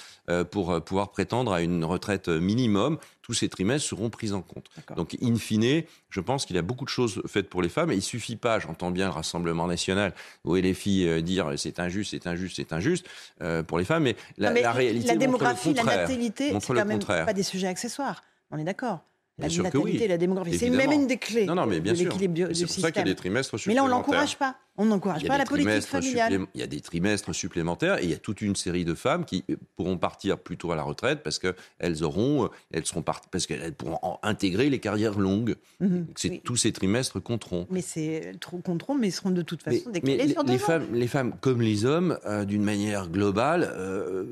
pour 0.52 0.72
euh, 0.72 0.80
pouvoir 0.80 1.12
prétendre 1.12 1.54
à 1.54 1.62
une 1.62 1.84
retraite 1.86 2.30
minimum, 2.30 2.98
tous 3.22 3.34
ces 3.34 3.50
trimestres 3.50 3.88
seront 3.88 4.10
pris 4.10 4.32
en 4.32 4.42
compte. 4.42 4.70
Donc, 4.96 5.18
in 5.22 5.36
fine, 5.36 5.84
je 6.10 6.20
pense 6.20 6.46
qu'il 6.46 6.56
y 6.56 6.60
a 6.60 6.62
beaucoup 6.62 6.86
de 6.86 6.90
choses 6.90 7.22
faites 7.28 7.50
pour 7.50 7.62
les 7.62 7.70
femmes. 7.70 7.92
Et 7.92 7.96
il 7.96 8.02
suffit 8.02 8.36
pas, 8.36 8.60
j'entends 8.60 8.92
bien 8.92 9.06
le 9.06 9.12
Rassemblement 9.14 9.68
national, 9.68 10.14
où 10.44 10.56
les 10.56 10.74
filles 10.74 11.08
euh, 11.08 11.22
dire 11.22 11.52
c'est 11.58 11.80
injuste, 11.80 12.12
c'est 12.12 12.28
injuste, 12.28 12.56
c'est 12.58 12.74
injuste 12.74 13.08
euh, 13.42 13.64
pour 13.64 13.80
les 13.80 13.86
femmes, 13.86 14.04
mais 14.04 14.16
la, 14.38 14.50
Non, 14.50 14.54
mais 14.56 14.62
la 14.62 14.72
réalité 14.72 15.08
la 15.08 15.14
montre 15.14 15.20
le 15.20 15.26
démographie, 15.26 15.74
la 15.74 15.82
contraire. 15.82 15.98
natalité, 16.02 16.54
c'est 16.60 16.68
quand 16.68 16.74
même 16.74 17.00
contraire. 17.00 17.26
pas 17.26 17.34
des 17.34 17.44
sujets 17.44 17.68
accessoires. 17.68 18.24
On 18.52 18.58
est 18.58 18.64
d'accord. 18.64 19.02
La 19.38 19.50
Bien 19.50 19.64
natalité, 19.64 20.00
oui. 20.04 20.08
la 20.08 20.18
démographie, 20.18 20.58
c'est 20.58 20.70
même 20.70 20.94
une 20.94 21.08
des 21.08 21.18
clés 21.18 21.46
Non, 21.46 21.56
non, 21.56 21.66
mais 21.66 21.82
bien 21.82 21.92
de 21.92 21.98
sûr. 21.98 22.10
l'équilibre 22.10 22.48
C'est 22.54 22.66
pour 22.68 22.76
ça 22.76 22.92
qu'il 22.92 23.00
y 23.00 23.02
a 23.02 23.06
des 23.06 23.16
trimestres 23.16 23.56
Mais 23.56 23.58
là, 23.58 23.82
supplémentaires. 23.82 23.84
on 23.84 23.88
l'encourage 23.90 24.38
pas. 24.38 24.56
On 24.78 24.86
n'encourage 24.86 25.26
pas 25.26 25.38
la 25.38 25.46
politique 25.46 25.82
familiale. 25.84 26.46
Il 26.54 26.60
y 26.60 26.64
a 26.64 26.68
des 26.68 26.80
trimestres 26.82 27.34
supplémentaires 27.36 27.98
et 28.00 28.04
il 28.04 28.10
y 28.10 28.14
a 28.14 28.18
toute 28.18 28.42
une 28.42 28.56
série 28.58 28.84
de 28.86 28.94
femmes 28.94 29.24
qui 29.26 29.44
pourront 29.78 29.98
partir 29.98 30.38
plus 30.38 30.58
tôt 30.58 30.72
à 30.72 30.76
la 30.76 30.84
retraite 30.84 31.22
parce 31.24 31.40
qu'elles 31.40 32.04
auront, 32.04 32.50
elles 32.72 32.86
seront 32.86 33.02
part- 33.02 33.22
parce 33.32 33.46
qu'elles 33.48 33.74
pourront 33.74 34.18
intégrer 34.24 34.70
les 34.70 34.80
carrières 34.80 35.18
longues. 35.20 35.56
Mhm. 35.82 36.08
C'est- 36.16 36.30
Oui. 36.30 36.42
Tous 36.44 36.56
ces 36.58 36.72
trimestres 36.74 37.22
compteront. 37.22 37.68
Mais 37.70 37.82
c'est 37.82 38.34
contrôle, 38.64 39.00
mais 39.00 39.08
ils 39.10 39.12
seront 39.12 39.32
de 39.32 39.42
toute 39.42 39.66
Mais, 39.66 39.78
façon 39.78 39.90
mais 39.94 40.00
décalés 40.02 40.18
les, 40.28 40.34
sur 40.34 40.44
deux 40.44 40.54
les 40.54 40.64
ans. 40.64 40.66
femmes, 40.66 40.88
les 40.94 41.08
femmes 41.08 41.34
comme 41.42 41.62
les 41.62 41.86
hommes, 41.86 42.18
euh, 42.26 42.44
d'une 42.46 42.64
manière 42.64 43.10
globale, 43.10 43.70
euh, 43.78 44.26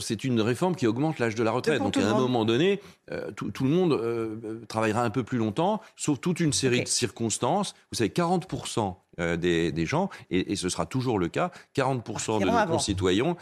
c'est 0.00 0.24
une 0.24 0.40
réforme 0.40 0.74
qui 0.76 0.86
augmente 0.88 1.18
l'âge 1.20 1.34
de 1.36 1.42
la 1.44 1.50
retraite. 1.52 1.78
Donc 1.78 1.96
à 1.96 2.00
un 2.08 2.18
moment 2.18 2.44
donné, 2.44 2.80
euh, 3.12 3.30
tout, 3.32 3.50
le 3.62 3.70
monde 3.70 3.92
euh, 3.92 4.34
travaillera 4.68 5.02
un 5.02 5.10
peu 5.10 5.22
plus 5.22 5.38
longtemps, 5.38 5.80
sauf 5.96 6.20
toute 6.20 6.40
une 6.40 6.52
série 6.52 6.82
de 6.82 6.88
circonstances. 6.88 7.74
Vous 7.90 7.98
savez, 7.98 8.10
40% 8.10 8.96
des, 9.38 9.86
gens, 9.86 10.10
et, 10.30 10.56
ce 10.56 10.68
sera 10.68 10.86
toujours 10.86 11.18
le 11.18 11.28
cas, 11.28 11.52
40% 11.76 12.40
de 12.40 12.46
nos 12.46 12.66
concitoyens, 12.66 13.36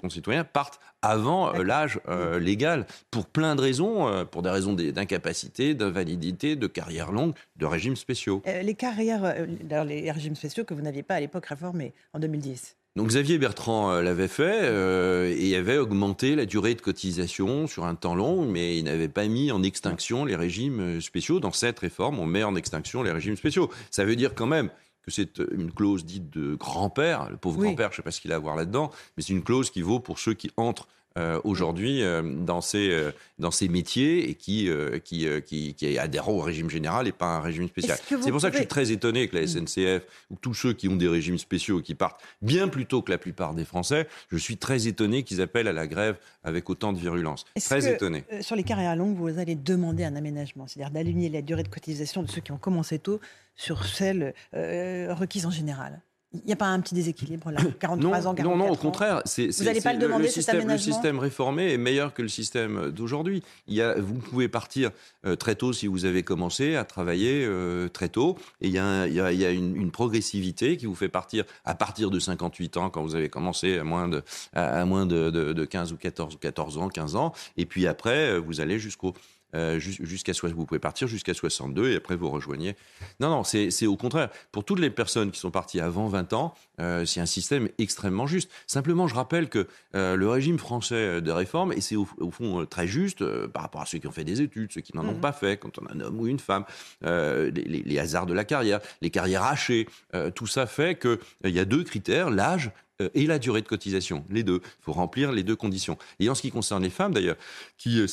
concitoyens 0.00 0.42
partent 0.42 0.80
avant 1.00 1.52
l'âge 1.52 2.00
légal 2.40 2.86
pour 3.10 3.26
plein 3.26 3.54
de 3.54 3.60
raisons, 3.60 4.26
pour 4.32 4.42
des 4.42 4.50
raisons 4.50 4.72
d'incapacité, 4.72 5.74
d'invalidité, 5.74 6.56
de 6.56 6.66
carrière 6.66 7.12
longue, 7.12 7.34
de 7.56 7.66
régimes 7.66 7.96
spéciaux. 7.96 8.42
les 8.46 8.74
carrières, 8.74 9.46
les 9.86 10.10
régimes 10.10 10.34
spéciaux 10.34 10.64
que 10.64 10.74
vous 10.74 10.82
n'aviez 10.82 11.04
pas 11.04 11.14
à 11.14 11.20
l'époque 11.20 11.46
réformés 11.46 11.94
en 12.14 12.18
2010 12.18 12.76
donc 12.94 13.08
Xavier 13.08 13.38
Bertrand 13.38 13.90
euh, 13.90 14.02
l'avait 14.02 14.28
fait 14.28 14.60
euh, 14.64 15.34
et 15.38 15.56
avait 15.56 15.78
augmenté 15.78 16.36
la 16.36 16.44
durée 16.44 16.74
de 16.74 16.82
cotisation 16.82 17.66
sur 17.66 17.86
un 17.86 17.94
temps 17.94 18.14
long, 18.14 18.44
mais 18.44 18.76
il 18.76 18.84
n'avait 18.84 19.08
pas 19.08 19.26
mis 19.28 19.50
en 19.50 19.62
extinction 19.62 20.26
les 20.26 20.36
régimes 20.36 20.80
euh, 20.80 21.00
spéciaux. 21.00 21.40
Dans 21.40 21.52
cette 21.52 21.78
réforme, 21.78 22.18
on 22.18 22.26
met 22.26 22.44
en 22.44 22.54
extinction 22.54 23.02
les 23.02 23.10
régimes 23.10 23.36
spéciaux. 23.36 23.70
Ça 23.90 24.04
veut 24.04 24.14
dire 24.14 24.34
quand 24.34 24.46
même 24.46 24.68
que 25.02 25.10
c'est 25.10 25.38
une 25.38 25.72
clause 25.72 26.04
dite 26.04 26.28
de 26.30 26.54
grand-père. 26.54 27.30
Le 27.30 27.38
pauvre 27.38 27.62
grand-père, 27.62 27.88
je 27.92 27.94
ne 27.94 27.96
sais 27.96 28.02
pas 28.02 28.10
ce 28.10 28.20
qu'il 28.20 28.32
a 28.32 28.36
à 28.36 28.38
voir 28.38 28.56
là-dedans, 28.56 28.90
mais 29.16 29.22
c'est 29.22 29.32
une 29.32 29.42
clause 29.42 29.70
qui 29.70 29.80
vaut 29.80 29.98
pour 29.98 30.18
ceux 30.18 30.34
qui 30.34 30.50
entrent 30.58 30.86
euh, 31.18 31.40
aujourd'hui 31.44 32.02
euh, 32.02 32.22
dans, 32.22 32.62
ces, 32.62 32.90
euh, 32.90 33.10
dans 33.38 33.50
ces 33.50 33.68
métiers 33.68 34.30
et 34.30 34.34
qui, 34.34 34.70
qui, 35.04 35.26
qui, 35.44 35.74
qui 35.74 35.98
adhèrent 35.98 36.28
au 36.28 36.40
régime 36.40 36.70
général 36.70 37.06
et 37.06 37.12
pas 37.12 37.26
à 37.26 37.38
un 37.38 37.40
régime 37.40 37.68
spécial. 37.68 37.98
C'est 38.06 38.30
pour 38.30 38.40
ça 38.40 38.48
que 38.48 38.54
je 38.54 38.60
suis 38.60 38.68
très 38.68 38.92
étonné 38.92 39.28
que 39.28 39.36
la 39.36 39.42
mm. 39.42 39.66
SNCF 39.66 40.02
ou 40.30 40.36
tous 40.40 40.54
ceux 40.54 40.72
qui 40.72 40.88
ont 40.88 40.96
des 40.96 41.08
régimes 41.08 41.38
spéciaux 41.38 41.82
qui 41.82 41.94
partent 41.94 42.20
bien 42.40 42.68
plus 42.68 42.86
tôt 42.86 43.02
que 43.02 43.10
la 43.10 43.18
plupart 43.18 43.54
des 43.54 43.64
Français, 43.64 44.08
je 44.30 44.36
suis 44.38 44.56
très 44.56 44.86
étonné 44.86 45.22
qu'ils 45.22 45.40
appellent 45.40 45.68
à 45.68 45.72
la 45.72 45.86
grève 45.86 46.16
avec 46.44 46.70
autant 46.70 46.92
de 46.92 46.98
virulence. 46.98 47.44
Très 47.62 47.88
étonné. 47.88 48.24
sur 48.40 48.56
les 48.56 48.64
carrières 48.64 48.96
longues, 48.96 49.16
vous 49.16 49.38
allez 49.38 49.54
demander 49.54 50.04
un 50.04 50.16
aménagement, 50.16 50.66
c'est-à-dire 50.66 50.92
d'aligner 50.92 51.28
la 51.28 51.42
durée 51.42 51.62
de 51.62 51.68
cotisation 51.68 52.22
de 52.22 52.30
ceux 52.30 52.40
qui 52.40 52.52
ont 52.52 52.58
commencé 52.58 52.98
tôt 52.98 53.20
sur 53.56 53.84
celle 53.84 54.34
requise 54.52 55.46
en 55.46 55.50
général? 55.50 56.00
Il 56.34 56.46
n'y 56.46 56.52
a 56.52 56.56
pas 56.56 56.66
un 56.66 56.80
petit 56.80 56.94
déséquilibre 56.94 57.50
là 57.50 57.60
43 57.80 58.26
ans, 58.26 58.34
44 58.34 58.44
Non, 58.44 58.56
non, 58.56 58.70
au 58.70 58.76
contraire. 58.76 59.22
C'est, 59.24 59.48
vous 59.48 59.64
n'allez 59.64 59.80
pas 59.80 59.92
le 59.92 59.98
demander, 59.98 60.24
le 60.24 60.30
système, 60.30 60.66
Le 60.66 60.78
système 60.78 61.18
réformé 61.18 61.72
est 61.72 61.78
meilleur 61.78 62.14
que 62.14 62.22
le 62.22 62.28
système 62.28 62.90
d'aujourd'hui. 62.90 63.42
Il 63.68 63.74
y 63.74 63.82
a, 63.82 63.94
vous 64.00 64.14
pouvez 64.14 64.48
partir 64.48 64.90
euh, 65.26 65.36
très 65.36 65.54
tôt 65.54 65.72
si 65.72 65.86
vous 65.86 66.04
avez 66.04 66.22
commencé 66.22 66.76
à 66.76 66.84
travailler 66.84 67.44
euh, 67.44 67.88
très 67.88 68.08
tôt. 68.08 68.38
Et 68.60 68.68
il 68.68 68.72
y 68.72 68.78
a, 68.78 69.06
il 69.06 69.14
y 69.14 69.20
a, 69.20 69.32
il 69.32 69.38
y 69.38 69.44
a 69.44 69.50
une, 69.50 69.76
une, 69.76 69.90
progressivité 69.90 70.76
qui 70.76 70.86
vous 70.86 70.94
fait 70.94 71.08
partir 71.08 71.44
à 71.64 71.74
partir 71.74 72.10
de 72.10 72.18
58 72.18 72.76
ans 72.78 72.90
quand 72.90 73.02
vous 73.02 73.14
avez 73.14 73.28
commencé 73.28 73.78
à 73.78 73.84
moins 73.84 74.08
de, 74.08 74.22
à, 74.54 74.84
moins 74.84 75.06
de, 75.06 75.30
de, 75.30 75.52
de 75.52 75.64
15 75.64 75.92
ou 75.92 75.96
14 75.96 76.34
ou 76.34 76.38
14 76.38 76.78
ans, 76.78 76.88
15 76.88 77.16
ans. 77.16 77.32
Et 77.56 77.66
puis 77.66 77.86
après, 77.86 78.30
euh, 78.30 78.38
vous 78.38 78.60
allez 78.60 78.78
jusqu'au 78.78 79.14
euh, 79.54 79.78
jusqu'à 79.78 80.32
vous 80.42 80.66
pouvez 80.66 80.78
partir 80.78 81.08
jusqu'à 81.08 81.34
62 81.34 81.90
et 81.90 81.96
après 81.96 82.16
vous 82.16 82.30
rejoignez. 82.30 82.76
Non, 83.20 83.30
non, 83.30 83.44
c'est 83.44 83.86
au 83.86 83.96
contraire. 83.96 84.30
Pour 84.50 84.64
toutes 84.64 84.80
les 84.80 84.90
personnes 84.90 85.30
qui 85.30 85.38
sont 85.38 85.50
parties 85.50 85.80
avant 85.80 86.08
20 86.08 86.32
ans, 86.32 86.54
euh, 86.80 87.04
c'est 87.04 87.20
un 87.20 87.26
système 87.26 87.68
extrêmement 87.78 88.26
juste. 88.26 88.50
Simplement, 88.66 89.06
je 89.06 89.14
rappelle 89.14 89.48
que 89.48 89.68
euh, 89.94 90.16
le 90.16 90.28
régime 90.28 90.58
français 90.58 91.20
de 91.20 91.30
réforme, 91.30 91.72
et 91.72 91.80
c'est 91.80 91.96
au, 91.96 92.06
fond 92.30 92.64
très 92.66 92.86
juste 92.86 93.24
par 93.48 93.62
rapport 93.62 93.82
à 93.82 93.86
ceux 93.86 93.98
qui 93.98 94.06
ont 94.06 94.12
fait 94.12 94.24
des 94.24 94.40
études, 94.40 94.72
ceux 94.72 94.80
qui 94.80 94.96
n'en 94.96 95.06
ont 95.06 95.14
mmh. 95.14 95.20
pas 95.20 95.32
fait, 95.32 95.58
quand 95.58 95.78
on 95.78 95.86
a 95.86 95.92
un 95.92 96.00
homme 96.00 96.18
ou 96.18 96.26
une 96.26 96.38
femme, 96.38 96.64
les, 97.02 97.50
les, 97.50 97.98
hasards 97.98 98.26
de 98.26 98.34
la 98.34 98.44
carrière, 98.44 98.80
les 99.00 99.10
carrières 99.10 99.44
hachées, 99.44 99.86
tout 100.34 100.46
ça 100.46 100.66
fait 100.66 100.98
qu'il 100.98 101.52
y 101.52 101.58
a 101.58 101.64
deux 101.64 101.84
critères, 101.84 102.30
l'âge 102.30 102.72
euh, 102.91 102.91
et 103.14 103.26
la 103.26 103.38
durée 103.38 103.62
de 103.62 103.68
cotisation, 103.68 104.24
les 104.30 104.42
deux. 104.42 104.60
Il 104.62 104.82
faut 104.82 104.92
remplir 104.92 105.32
les 105.32 105.42
deux 105.42 105.56
conditions. 105.56 105.98
Et 106.20 106.28
en 106.28 106.34
ce 106.34 106.42
qui 106.42 106.50
concerne 106.50 106.82
les 106.82 106.90
femmes, 106.90 107.12
d'ailleurs, 107.12 107.36
qui, 107.76 108.00
euh, 108.00 108.06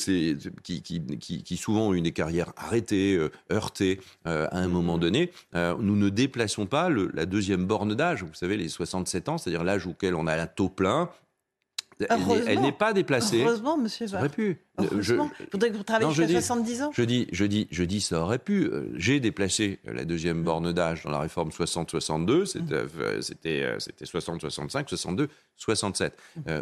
qui, 0.62 0.82
qui, 0.82 1.42
qui, 1.42 1.56
souvent 1.56 1.88
ont 1.88 1.94
eu 1.94 2.00
des 2.00 2.12
carrières 2.12 2.52
arrêtées, 2.56 3.16
euh, 3.16 3.30
heurtées 3.52 4.00
à 4.24 4.58
un 4.58 4.68
moment 4.68 4.98
donné, 4.98 5.32
nous 5.54 5.96
ne 5.96 6.08
déplaçons 6.08 6.66
pas 6.66 6.88
le, 6.88 7.10
la 7.14 7.26
deuxième 7.26 7.66
borne 7.66 7.94
d'âge, 7.94 8.22
vous 8.22 8.34
savez, 8.34 8.56
les 8.56 8.68
67 8.68 9.28
ans, 9.28 9.38
c'est-à-dire 9.38 9.64
l'âge 9.64 9.86
auquel 9.86 10.14
on 10.14 10.26
a 10.26 10.34
un 10.34 10.46
taux 10.46 10.68
plein. 10.68 11.10
Elle 12.08 12.60
n'est 12.60 12.72
pas 12.72 12.92
déplacée. 12.92 13.42
Heureusement, 13.42 13.76
monsieur. 13.76 14.06
Ça 14.06 14.18
aurait 14.18 14.28
pu. 14.28 14.58
Je, 15.00 15.14
voudrais 15.52 15.70
que 15.70 15.76
vous 15.76 15.82
travailliez 15.82 16.14
jusqu'à 16.14 16.40
70 16.40 16.82
ans. 16.82 16.90
Je 16.92 17.02
dis, 17.02 17.26
je 17.32 17.44
dis, 17.44 17.68
je 17.70 17.84
dis, 17.84 18.00
ça 18.00 18.20
aurait 18.20 18.38
pu. 18.38 18.64
Euh, 18.64 18.90
j'ai 18.96 19.20
déplacé 19.20 19.78
la 19.84 20.04
deuxième 20.04 20.42
borne 20.42 20.72
d'âge 20.72 21.04
dans 21.04 21.10
la 21.10 21.20
réforme 21.20 21.50
60-62. 21.50 22.46
C'était, 23.20 23.74
c'était 23.78 24.04
60-65, 24.04 24.88
62, 24.88 25.28
67. 25.56 26.16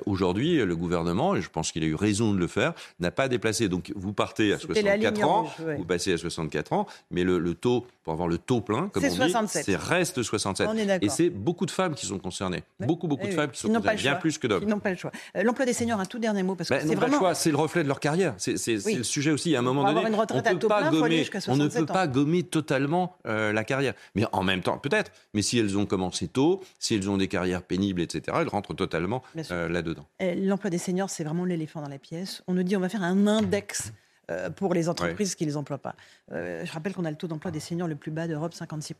Aujourd'hui, 0.06 0.56
le 0.56 0.76
gouvernement, 0.76 1.36
et 1.36 1.40
je 1.40 1.50
pense 1.50 1.72
qu'il 1.72 1.82
a 1.84 1.86
eu 1.86 1.94
raison 1.94 2.32
de 2.32 2.38
le 2.38 2.46
faire, 2.46 2.74
n'a 3.00 3.10
pas 3.10 3.28
déplacé. 3.28 3.68
Donc, 3.68 3.92
vous 3.94 4.12
partez 4.12 4.52
à 4.52 4.58
64 4.58 5.24
ans, 5.24 5.50
vous 5.76 5.84
passez 5.84 6.12
à 6.12 6.18
64 6.18 6.72
ans, 6.72 6.86
mais 7.10 7.24
le, 7.24 7.54
taux, 7.54 7.86
pour 8.04 8.12
avoir 8.12 8.28
le 8.28 8.38
taux 8.38 8.60
plein, 8.60 8.88
comme 8.88 9.04
on 9.04 9.08
dit, 9.08 9.34
c'est 9.46 9.76
reste 9.76 10.22
67. 10.22 10.68
et 11.02 11.08
c'est 11.08 11.30
beaucoup 11.30 11.66
de 11.66 11.70
femmes 11.70 11.94
qui 11.94 12.06
sont 12.06 12.18
concernées. 12.18 12.62
Beaucoup, 12.80 13.08
beaucoup 13.08 13.26
de 13.26 13.32
femmes 13.32 13.50
qui 13.50 13.60
sont 13.60 13.68
concernées, 13.68 13.96
bien 13.96 14.14
plus 14.16 14.38
que 14.38 14.46
d'hommes. 14.46 14.62
Ils 14.62 14.68
n'ont 14.68 14.78
pas 14.78 14.90
le 14.90 14.96
choix. 14.96 15.12
Euh, 15.36 15.42
l'emploi 15.42 15.66
des 15.66 15.72
seniors, 15.72 16.00
un 16.00 16.04
tout 16.04 16.18
dernier 16.18 16.42
mot, 16.42 16.54
parce 16.54 16.68
que 16.68 16.80
c'est 16.80 16.94
vraiment... 16.94 17.14
le 17.14 17.18
choix, 17.18 17.34
c'est 17.34 17.50
le 17.50 17.56
reflet 17.56 17.82
de 17.82 17.88
leur 17.88 18.00
carrière. 18.00 18.07
C'est 18.38 18.54
le 18.56 19.02
sujet 19.02 19.30
aussi. 19.30 19.54
À 19.56 19.60
un 19.60 19.62
moment 19.62 19.84
donné, 19.84 20.06
on, 20.06 20.26
peut 20.58 20.68
pas 20.68 20.90
gommer, 20.90 21.26
on 21.48 21.56
ne 21.56 21.68
peut 21.68 21.86
pas 21.86 22.06
gommer 22.06 22.42
totalement 22.42 23.16
euh, 23.26 23.52
la 23.52 23.64
carrière. 23.64 23.94
Mais 24.14 24.24
en 24.32 24.42
même 24.42 24.62
temps, 24.62 24.78
peut-être. 24.78 25.12
Mais 25.34 25.42
si 25.42 25.58
elles 25.58 25.76
ont 25.78 25.86
commencé 25.86 26.28
tôt, 26.28 26.62
si 26.78 26.94
elles 26.94 27.08
ont 27.10 27.16
des 27.16 27.28
carrières 27.28 27.62
pénibles, 27.62 28.00
etc., 28.00 28.36
elles 28.40 28.48
rentrent 28.48 28.74
totalement 28.74 29.22
euh, 29.50 29.68
là-dedans. 29.68 30.06
L'emploi 30.20 30.70
des 30.70 30.78
seniors, 30.78 31.10
c'est 31.10 31.24
vraiment 31.24 31.44
l'éléphant 31.44 31.82
dans 31.82 31.88
la 31.88 31.98
pièce. 31.98 32.42
On 32.46 32.54
nous 32.54 32.62
dit 32.62 32.76
on 32.76 32.80
va 32.80 32.88
faire 32.88 33.02
un 33.02 33.26
index 33.26 33.92
euh, 34.30 34.50
pour 34.50 34.74
les 34.74 34.88
entreprises 34.88 35.34
qui 35.34 35.44
ne 35.44 35.50
les 35.50 35.56
emploient 35.56 35.78
pas. 35.78 35.94
je 36.30 36.72
rappelle 36.72 36.94
qu'on 36.94 37.04
a 37.04 37.10
le 37.10 37.16
taux 37.16 37.28
d'emploi 37.28 37.50
des 37.50 37.60
seniors 37.60 37.88
le 37.88 37.96
plus 37.96 38.10
bas 38.10 38.26
d'Europe, 38.26 38.54
56%. 38.54 38.94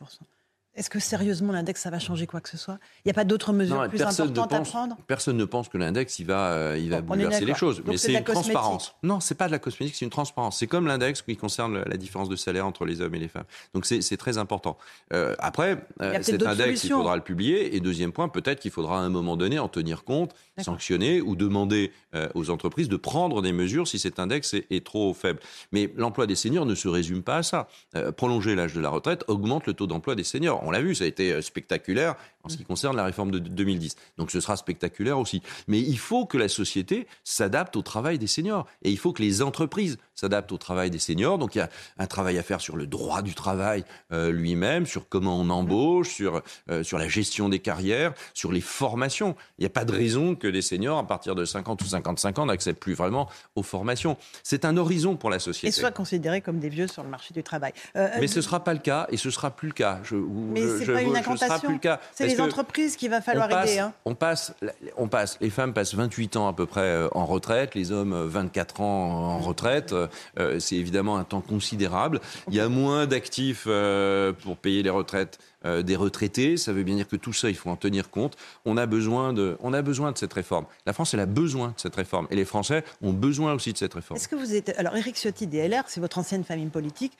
Est-ce 0.78 0.90
que 0.90 1.00
sérieusement 1.00 1.52
l'index, 1.52 1.80
ça 1.82 1.90
va 1.90 1.98
changer 1.98 2.28
quoi 2.28 2.40
que 2.40 2.48
ce 2.48 2.56
soit? 2.56 2.78
Il 2.98 3.08
n'y 3.08 3.10
a 3.10 3.14
pas 3.14 3.24
d'autres 3.24 3.52
mesures 3.52 3.88
plus 3.88 4.00
importantes 4.00 4.52
à 4.52 4.60
prendre? 4.60 4.96
Personne 5.08 5.36
ne 5.36 5.44
pense 5.44 5.68
que 5.68 5.76
l'index, 5.76 6.20
il 6.20 6.26
va, 6.26 6.52
euh, 6.52 6.78
il 6.78 6.88
va 6.88 7.00
bouleverser 7.00 7.44
les 7.44 7.54
choses. 7.54 7.82
mais 7.84 7.96
c'est 7.96 8.14
une 8.14 8.22
transparence. 8.22 8.94
Non, 9.02 9.18
c'est 9.18 9.34
pas 9.34 9.48
de 9.48 9.52
la 9.52 9.58
cosmétique, 9.58 9.96
c'est 9.96 10.04
une 10.04 10.10
transparence. 10.12 10.58
C'est 10.58 10.68
comme 10.68 10.86
l'index 10.86 11.22
qui 11.22 11.36
concerne 11.36 11.82
la 11.82 11.96
différence 11.96 12.28
de 12.28 12.36
salaire 12.36 12.64
entre 12.64 12.84
les 12.84 13.00
hommes 13.00 13.14
et 13.16 13.18
les 13.18 13.26
femmes. 13.26 13.44
Donc 13.74 13.86
c'est 13.86 14.16
très 14.16 14.38
important. 14.38 14.78
Euh, 15.12 15.34
après, 15.40 15.84
euh, 16.00 16.16
cet 16.22 16.44
index, 16.44 16.84
il 16.84 16.92
faudra 16.92 17.16
le 17.16 17.22
publier. 17.22 17.74
Et 17.74 17.80
deuxième 17.80 18.12
point, 18.12 18.28
peut-être 18.28 18.60
qu'il 18.60 18.70
faudra 18.70 19.00
à 19.00 19.02
un 19.02 19.08
moment 19.08 19.36
donné 19.36 19.58
en 19.58 19.68
tenir 19.68 20.04
compte, 20.04 20.32
sanctionner 20.58 21.20
ou 21.20 21.34
demander 21.34 21.92
aux 22.34 22.50
entreprises 22.50 22.88
de 22.88 22.96
prendre 22.96 23.42
des 23.42 23.52
mesures 23.52 23.88
si 23.88 23.98
cet 23.98 24.20
index 24.20 24.54
est, 24.54 24.66
est 24.70 24.86
trop 24.86 25.12
faible. 25.12 25.40
Mais 25.72 25.92
l'emploi 25.96 26.28
des 26.28 26.36
seniors 26.36 26.66
ne 26.66 26.76
se 26.76 26.86
résume 26.86 27.24
pas 27.24 27.38
à 27.38 27.42
ça. 27.42 27.68
prolonger 28.16 28.54
l'âge 28.54 28.74
de 28.74 28.80
la 28.80 28.90
retraite 28.90 29.24
augmente 29.26 29.66
le 29.66 29.72
taux 29.72 29.88
d'emploi 29.88 30.14
des 30.14 30.24
seniors 30.24 30.67
on 30.68 30.70
l'a 30.70 30.82
vu, 30.82 30.94
ça 30.94 31.04
a 31.04 31.06
été 31.06 31.32
euh, 31.32 31.40
spectaculaire 31.40 32.14
en 32.48 32.52
ce 32.52 32.56
qui 32.56 32.64
concerne 32.64 32.96
la 32.96 33.04
réforme 33.04 33.30
de 33.30 33.38
2010. 33.38 33.96
Donc 34.16 34.30
ce 34.30 34.40
sera 34.40 34.56
spectaculaire 34.56 35.18
aussi. 35.18 35.42
Mais 35.66 35.78
il 35.78 35.98
faut 35.98 36.24
que 36.24 36.38
la 36.38 36.48
société 36.48 37.06
s'adapte 37.24 37.76
au 37.76 37.82
travail 37.82 38.18
des 38.18 38.26
seniors. 38.26 38.66
Et 38.82 38.90
il 38.90 38.98
faut 38.98 39.12
que 39.12 39.22
les 39.22 39.42
entreprises 39.42 39.98
s'adaptent 40.14 40.52
au 40.52 40.58
travail 40.58 40.90
des 40.90 40.98
seniors. 40.98 41.38
Donc 41.38 41.54
il 41.54 41.58
y 41.58 41.60
a 41.60 41.68
un 41.98 42.06
travail 42.06 42.38
à 42.38 42.42
faire 42.42 42.60
sur 42.60 42.76
le 42.76 42.86
droit 42.86 43.22
du 43.22 43.34
travail 43.34 43.84
euh, 44.12 44.32
lui-même, 44.32 44.86
sur 44.86 45.08
comment 45.08 45.38
on 45.38 45.50
embauche, 45.50 46.14
sur, 46.14 46.42
euh, 46.70 46.82
sur 46.82 46.98
la 46.98 47.08
gestion 47.08 47.48
des 47.48 47.58
carrières, 47.58 48.14
sur 48.34 48.50
les 48.50 48.60
formations. 48.60 49.36
Il 49.58 49.62
n'y 49.62 49.66
a 49.66 49.70
pas 49.70 49.84
de 49.84 49.92
raison 49.92 50.34
que 50.34 50.46
les 50.46 50.62
seniors, 50.62 50.98
à 50.98 51.06
partir 51.06 51.34
de 51.34 51.44
50 51.44 51.82
ou 51.82 51.86
55 51.86 52.38
ans, 52.38 52.46
n'accèdent 52.46 52.78
plus 52.78 52.94
vraiment 52.94 53.28
aux 53.54 53.62
formations. 53.62 54.16
C'est 54.42 54.64
un 54.64 54.76
horizon 54.76 55.16
pour 55.16 55.30
la 55.30 55.38
société. 55.38 55.68
Et 55.68 55.72
soient 55.72 55.90
considérés 55.90 56.40
comme 56.40 56.58
des 56.58 56.68
vieux 56.68 56.88
sur 56.88 57.02
le 57.02 57.10
marché 57.10 57.34
du 57.34 57.42
travail. 57.42 57.72
Mais 57.94 58.26
ce 58.26 58.36
ne 58.36 58.42
sera 58.42 58.64
pas 58.64 58.72
le 58.72 58.80
cas 58.80 59.06
et 59.10 59.16
ce 59.16 59.28
ne 59.28 59.32
sera 59.32 59.50
plus 59.50 59.68
le 59.68 59.74
cas. 59.74 60.00
Je, 60.02 60.16
Mais 60.16 60.60
ce 60.60 60.78
n'est 60.78 60.92
pas 60.92 61.02
une 61.02 61.16
incantation. 61.16 61.78
C'est 62.14 62.37
les 62.38 62.44
entreprises 62.44 62.96
qu'il 62.96 63.10
va 63.10 63.20
falloir 63.20 63.50
aider. 63.50 63.78
Hein. 63.78 63.92
On 64.04 64.14
passe, 64.14 64.54
on 64.96 65.08
passe, 65.08 65.38
les 65.40 65.50
femmes 65.50 65.72
passent 65.72 65.94
28 65.94 66.36
ans 66.36 66.48
à 66.48 66.52
peu 66.52 66.66
près 66.66 66.80
euh, 66.80 67.08
en 67.12 67.26
retraite, 67.26 67.74
les 67.74 67.92
hommes 67.92 68.14
24 68.14 68.80
ans 68.80 68.84
en 68.84 69.38
retraite. 69.38 69.92
Euh, 69.92 70.58
c'est 70.60 70.76
évidemment 70.76 71.16
un 71.16 71.24
temps 71.24 71.40
considérable. 71.40 72.20
Il 72.48 72.54
y 72.54 72.60
a 72.60 72.68
moins 72.68 73.06
d'actifs 73.06 73.64
euh, 73.66 74.32
pour 74.32 74.56
payer 74.56 74.82
les 74.82 74.90
retraites 74.90 75.38
des 75.64 75.96
retraités. 75.96 76.56
Ça 76.56 76.72
veut 76.72 76.84
bien 76.84 76.94
dire 76.94 77.08
que 77.08 77.16
tout 77.16 77.32
ça, 77.32 77.50
il 77.50 77.56
faut 77.56 77.68
en 77.68 77.74
tenir 77.74 78.10
compte. 78.10 78.36
On 78.64 78.76
a 78.76 78.86
besoin 78.86 79.32
de, 79.32 79.56
on 79.60 79.72
a 79.72 79.82
besoin 79.82 80.12
de 80.12 80.16
cette 80.16 80.32
réforme. 80.32 80.66
La 80.86 80.92
France, 80.92 81.14
elle 81.14 81.20
a 81.20 81.26
besoin 81.26 81.68
de 81.68 81.74
cette 81.78 81.96
réforme. 81.96 82.28
Et 82.30 82.36
les 82.36 82.44
Français 82.44 82.84
ont 83.02 83.12
besoin 83.12 83.54
aussi 83.54 83.72
de 83.72 83.76
cette 83.76 83.92
réforme. 83.92 84.16
Est-ce 84.16 84.28
que 84.28 84.36
vous 84.36 84.54
êtes. 84.54 84.72
Alors, 84.78 84.96
Éric 84.96 85.16
Ciotti, 85.16 85.48
DLR, 85.48 85.82
c'est 85.88 86.00
votre 86.00 86.16
ancienne 86.18 86.44
famille 86.44 86.68
politique, 86.68 87.18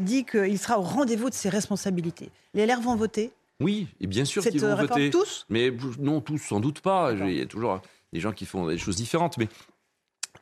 dit 0.00 0.24
qu'il 0.24 0.58
sera 0.58 0.78
au 0.78 0.82
rendez-vous 0.82 1.28
de 1.28 1.34
ses 1.34 1.50
responsabilités. 1.50 2.30
Les 2.54 2.64
LR 2.64 2.80
vont 2.80 2.96
voter 2.96 3.32
oui, 3.60 3.86
et 4.00 4.06
bien 4.06 4.24
sûr 4.24 4.42
qu'ils 4.42 4.60
vont 4.60 4.74
voter. 4.74 5.10
tous? 5.10 5.46
Mais 5.48 5.72
non, 5.98 6.20
tous, 6.20 6.38
sans 6.38 6.60
doute 6.60 6.80
pas. 6.80 7.12
Il 7.12 7.36
y 7.36 7.40
a 7.40 7.46
toujours 7.46 7.80
des 8.12 8.20
gens 8.20 8.32
qui 8.32 8.46
font 8.46 8.66
des 8.66 8.78
choses 8.78 8.96
différentes. 8.96 9.38
Mais 9.38 9.48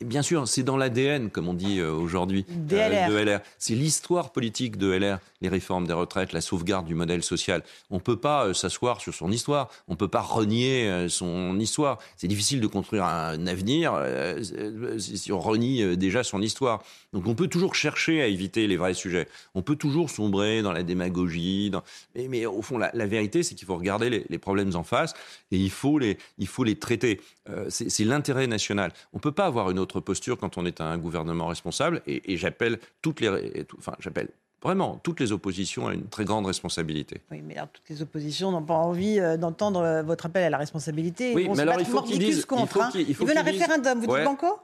Bien 0.01 0.23
sûr, 0.23 0.49
c'est 0.49 0.65
dans 0.65 0.77
l'ADN, 0.77 1.31
comme 1.31 1.47
on 1.47 1.55
dit 1.55 1.79
euh, 1.79 1.93
aujourd'hui, 1.93 2.45
DLR. 2.49 3.09
de 3.09 3.17
LR. 3.19 3.41
C'est 3.59 3.75
l'histoire 3.77 4.33
politique 4.33 4.77
de 4.77 4.91
LR, 4.91 5.19
les 5.43 5.49
réformes 5.49 5.87
des 5.87 5.93
retraites, 5.93 6.33
la 6.33 6.41
sauvegarde 6.41 6.87
du 6.87 6.95
modèle 6.97 7.23
social. 7.23 7.63
On 7.89 7.97
ne 7.97 8.01
peut 8.01 8.17
pas 8.17 8.47
euh, 8.47 8.53
s'asseoir 8.55 9.01
sur 9.01 9.15
son 9.15 9.31
histoire, 9.31 9.69
on 9.87 9.93
ne 9.93 9.97
peut 9.97 10.09
pas 10.09 10.21
renier 10.23 10.89
euh, 10.89 11.09
son 11.09 11.57
histoire. 11.61 11.99
C'est 12.17 12.27
difficile 12.27 12.61
de 12.61 12.67
construire 12.67 13.05
un 13.05 13.47
avenir 13.47 13.93
euh, 13.95 14.41
euh, 14.59 14.99
si 14.99 15.31
on 15.31 15.39
renie 15.39 15.83
euh, 15.83 15.95
déjà 15.95 16.25
son 16.25 16.43
histoire. 16.43 16.83
Donc 17.13 17.29
on 17.29 17.35
peut 17.37 17.47
toujours 17.49 17.77
chercher 17.77 18.23
à 18.23 18.27
éviter 18.27 18.67
les 18.67 18.77
vrais 18.79 18.95
sujets. 18.95 19.29
On 19.55 19.63
peut 19.63 19.77
toujours 19.77 20.11
sombrer 20.11 20.63
dans 20.63 20.73
la 20.73 20.83
démagogie. 20.83 21.71
dans- 21.71 21.83
Mais, 22.17 22.27
mais 22.29 22.47
au 22.47 22.63
fond, 22.63 22.77
la, 22.79 22.91
la 22.95 23.07
vérité, 23.07 23.45
c'est 23.45 23.55
qu'il 23.55 23.67
faut 23.67 23.77
regarder 23.77 24.11
les, 24.11 24.25
les 24.29 24.39
problèmes 24.39 24.75
en 24.75 24.83
face 24.83 25.15
et 25.53 25.59
il 25.59 25.71
faut 25.71 25.99
les, 26.01 26.19
il 26.39 26.49
faut 26.49 26.65
les 26.65 26.75
traiter. 26.77 27.21
Euh, 27.51 27.67
c'est 27.69 27.89
c'est 27.91 28.05
l'intérêt 28.05 28.47
national. 28.47 28.93
On 29.13 29.19
ne 29.19 29.21
peut 29.21 29.33
pas 29.33 29.47
avoir 29.47 29.71
une 29.71 29.79
autre 29.83 30.01
posture 30.01 30.39
quand 30.39 30.57
on 30.57 30.65
est 30.65 30.81
un 30.81 30.97
gouvernement 30.97 31.47
responsable. 31.49 32.01
Et, 32.07 32.33
et 32.33 32.37
j'appelle 32.39 32.79
toutes 33.03 33.21
les, 33.21 33.29
et 33.55 33.65
tout- 33.65 33.77
enfin, 33.79 33.95
j'appelle 34.01 34.29
vraiment 34.63 35.01
toutes 35.03 35.21
les 35.21 35.33
oppositions 35.33 35.89
à 35.89 35.93
une 35.95 36.07
très 36.07 36.25
grande 36.25 36.47
responsabilité. 36.47 37.21
Oui, 37.31 37.43
mais 37.45 37.57
alors 37.57 37.69
toutes 37.73 37.89
les 37.91 38.01
oppositions 38.01 38.53
n'ont 38.53 38.63
pas 38.63 38.75
envie 38.75 39.19
euh, 39.19 39.37
d'entendre 39.37 39.81
euh, 39.81 40.03
votre 40.03 40.27
appel 40.27 40.45
à 40.45 40.51
la 40.51 40.59
responsabilité. 40.59 41.35
Oui, 41.35 41.49
mais 41.55 41.61
alors 41.63 41.81
il 41.81 41.85
faut 41.87 42.01
qu'ils 42.03 42.19
disent- 42.21 42.39
il 42.39 42.47
contre. 42.47 42.73
faut 42.73 42.81
hein. 42.81 42.89
qu'ils- 42.93 43.09
il 43.09 43.15
faut 43.15 43.25
Ils 43.25 43.29
veulent 43.29 43.39
un 43.39 43.43
référendum, 43.43 43.99
vous 44.01 44.07
Ouais. 44.07 44.21
dites 44.21 44.29
banco? 44.29 44.59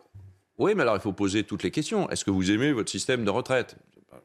Oui, 0.56 0.72
mais 0.74 0.82
alors 0.82 0.96
il 0.96 1.00
faut 1.00 1.12
poser 1.12 1.44
toutes 1.44 1.62
les 1.64 1.70
questions. 1.70 2.08
Est-ce 2.10 2.24
que 2.24 2.30
vous 2.30 2.50
aimez 2.50 2.72
votre 2.72 2.90
système 2.90 3.24
de 3.24 3.30
retraite? 3.30 3.76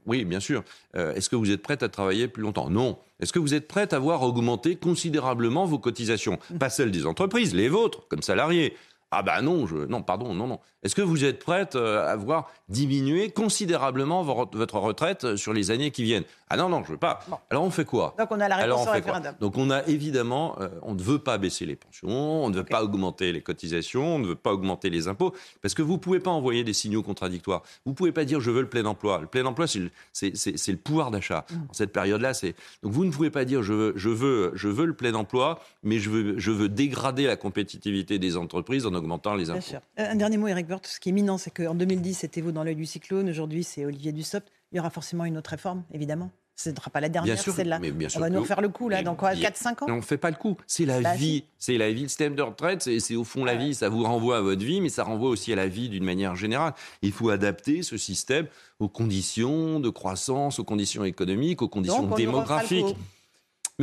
Oui, 0.06 0.26
bien 0.26 0.40
sûr. 0.40 0.64
Euh, 0.96 1.14
Est-ce 1.14 1.30
que 1.30 1.36
vous 1.36 1.50
êtes 1.52 1.62
prête 1.62 1.82
à 1.84 1.90
travailler 1.90 2.28
plus 2.28 2.42
longtemps? 2.44 2.70
Non. 2.70 2.98
Est-ce 3.20 3.32
que 3.32 3.40
vous 3.40 3.54
êtes 3.54 3.68
prête 3.68 3.94
à 3.94 4.00
voir 4.00 4.22
augmenter 4.24 4.76
considérablement 4.76 5.66
vos 5.66 5.78
cotisations? 5.80 6.40
Pas 6.60 6.70
celles 6.70 6.92
des 6.92 7.06
entreprises, 7.06 7.54
les 7.54 7.70
vôtres, 7.70 8.08
comme 8.10 8.22
salariés. 8.22 8.76
Ah 9.16 9.22
bah 9.22 9.42
non, 9.42 9.68
je... 9.68 9.76
non, 9.76 10.02
pardon, 10.02 10.34
non, 10.34 10.48
non. 10.48 10.60
Est-ce 10.82 10.96
que 10.96 11.02
vous 11.02 11.24
êtes 11.24 11.40
prête 11.40 11.76
euh, 11.76 12.08
à 12.12 12.16
voir 12.16 12.50
diminuer 12.70 13.30
considérablement 13.30 14.24
vo- 14.24 14.50
votre 14.54 14.78
retraite 14.80 15.24
euh, 15.24 15.38
sur 15.38 15.54
les 15.54 15.70
années 15.72 15.92
qui 15.92 16.04
viennent? 16.04 16.24
Ah 16.54 16.56
non, 16.56 16.70
non, 16.70 16.84
je 16.84 16.92
veux 16.92 16.98
pas. 16.98 17.20
Bon. 17.28 17.38
Alors 17.50 17.64
on 17.64 17.72
fait 17.72 17.84
quoi? 17.84 18.14
Donc 18.20 18.28
on 18.30 18.40
a 18.40 18.48
la 18.48 18.58
alors 18.58 18.78
réponse 18.78 18.88
on 18.88 18.92
au 18.92 18.94
référendum. 18.94 19.36
Donc 19.40 19.58
on 19.58 19.72
a 19.72 19.84
évidemment, 19.88 20.56
euh, 20.62 20.70
on 20.84 20.94
ne 20.94 21.02
veut 21.02 21.18
pas 21.18 21.40
baisser 21.40 21.66
les 21.66 21.76
pensions, 21.76 22.10
on 22.10 22.52
ne 22.52 22.56
veut 22.56 22.64
pas 22.64 22.84
augmenter 22.84 23.32
les 23.32 23.42
cotisations, 23.42 24.18
on 24.18 24.20
ne 24.20 24.28
veut 24.28 24.36
pas 24.36 24.54
augmenter 24.54 24.92
les 24.92 25.08
impôts, 25.08 25.34
parce 25.64 25.74
que 25.74 25.82
vous 25.82 25.94
ne 25.94 25.98
pouvez 25.98 26.20
pas 26.20 26.30
envoyer 26.30 26.64
des 26.64 26.74
signaux 26.74 27.02
contradictoires. 27.02 27.64
Vous 27.86 27.92
ne 27.94 27.96
pouvez 27.96 28.12
pas 28.12 28.24
dire 28.24 28.40
je 28.40 28.52
veux 28.52 28.62
le 28.62 28.70
plein 28.70 28.86
emploi. 28.86 29.20
Le 29.20 29.26
plein 29.26 29.44
emploi, 29.46 29.66
c'est 29.66 29.80
le, 29.80 30.78
pouvoir 30.78 31.10
d'achat. 31.10 31.44
Mm. 31.50 31.56
En 31.70 31.74
cette 31.74 31.92
période-là, 31.92 32.36
c'est 32.36 32.54
donc 32.84 32.92
vous 32.92 33.04
ne 33.06 33.12
pouvez 33.12 33.32
pas 33.32 33.46
dire 33.46 33.64
je 33.64 33.74
veux, 33.74 33.94
je 33.96 34.10
veux, 34.10 34.52
je 34.54 34.68
veux 34.68 34.86
le 34.86 34.94
plein 34.96 35.16
emploi, 35.16 35.60
mais 35.82 35.98
je 35.98 36.12
veux, 36.12 36.38
je 36.38 36.52
veux 36.52 36.70
dégrader 36.70 37.26
la 37.26 37.36
compétitivité 37.36 38.20
des 38.20 38.38
entreprises 38.38 38.86
en 38.86 38.94
augmentant 38.94 39.34
les 39.34 39.46
Bien 39.46 39.56
impôts. 39.56 39.64
sûr. 39.64 39.80
Euh, 40.00 40.12
Un 40.12 40.16
dernier 40.16 40.38
mot, 40.38 40.48
Eric 40.48 40.70
Woerth. 40.70 40.86
Ce 40.86 41.00
qui 41.00 41.10
est 41.10 41.14
éminent, 41.14 41.40
c'est 41.40 41.50
qu'en 41.50 41.74
2010, 41.74 42.14
c'était 42.14 42.42
vous 42.42 42.52
dans 42.52 42.64
l'œil 42.64 42.76
du 42.76 42.86
cyclone. 42.86 43.28
Aujourd'hui, 43.28 43.64
c'est 43.64 43.86
Olivier 43.86 44.12
Dussopt. 44.12 44.48
Il 44.72 44.78
y 44.78 44.80
aura 44.80 44.90
forcément 44.90 45.26
une 45.26 45.38
autre 45.38 45.52
réforme, 45.52 45.84
évidemment. 45.92 46.32
Ce 46.56 46.70
ne 46.70 46.76
sera 46.76 46.92
pas 46.92 47.02
la 47.02 47.10
dernière, 47.10 47.40
celle-là. 47.40 47.80
On 48.16 48.20
va 48.20 48.30
nous 48.30 48.42
refaire 48.42 48.62
le 48.62 48.70
coup, 48.70 48.88
là, 48.88 49.02
dans 49.02 49.16
quoi 49.16 49.34
bien- 49.34 49.50
4-5 49.50 49.82
ans 49.82 49.86
Mais 49.88 49.94
on 49.94 49.98
ne 49.98 50.02
fait 50.02 50.18
pas 50.18 50.30
le 50.30 50.36
coup. 50.36 50.56
C'est 50.68 50.86
la 50.86 51.02
Bah, 51.02 51.16
vie. 51.16 51.46
C'est 51.58 51.78
la 51.80 51.92
vie. 51.92 52.04
Le 52.04 52.08
système 52.08 52.36
de 52.36 52.42
retraite, 52.44 52.84
c'est 53.00 53.16
au 53.16 53.24
fond 53.24 53.44
la 53.44 53.56
vie. 53.56 53.74
Ça 53.74 53.90
vous 53.90 54.04
renvoie 54.04 54.38
à 54.38 54.42
votre 54.42 54.64
vie, 54.64 54.80
mais 54.80 54.90
ça 54.90 55.04
renvoie 55.04 55.30
aussi 55.30 55.52
à 55.52 55.56
la 55.56 55.68
vie 55.68 55.90
d'une 55.90 56.04
manière 56.04 56.36
générale. 56.36 56.74
Il 57.02 57.12
faut 57.12 57.30
adapter 57.30 57.82
ce 57.82 57.98
système 57.98 58.48
aux 58.80 58.88
conditions 58.88 59.80
de 59.80 59.90
croissance, 59.90 60.60
aux 60.60 60.64
conditions 60.64 61.04
économiques, 61.04 61.62
aux 61.62 61.70
conditions 61.70 62.04
Donc, 62.04 62.18
démographiques. 62.18 62.96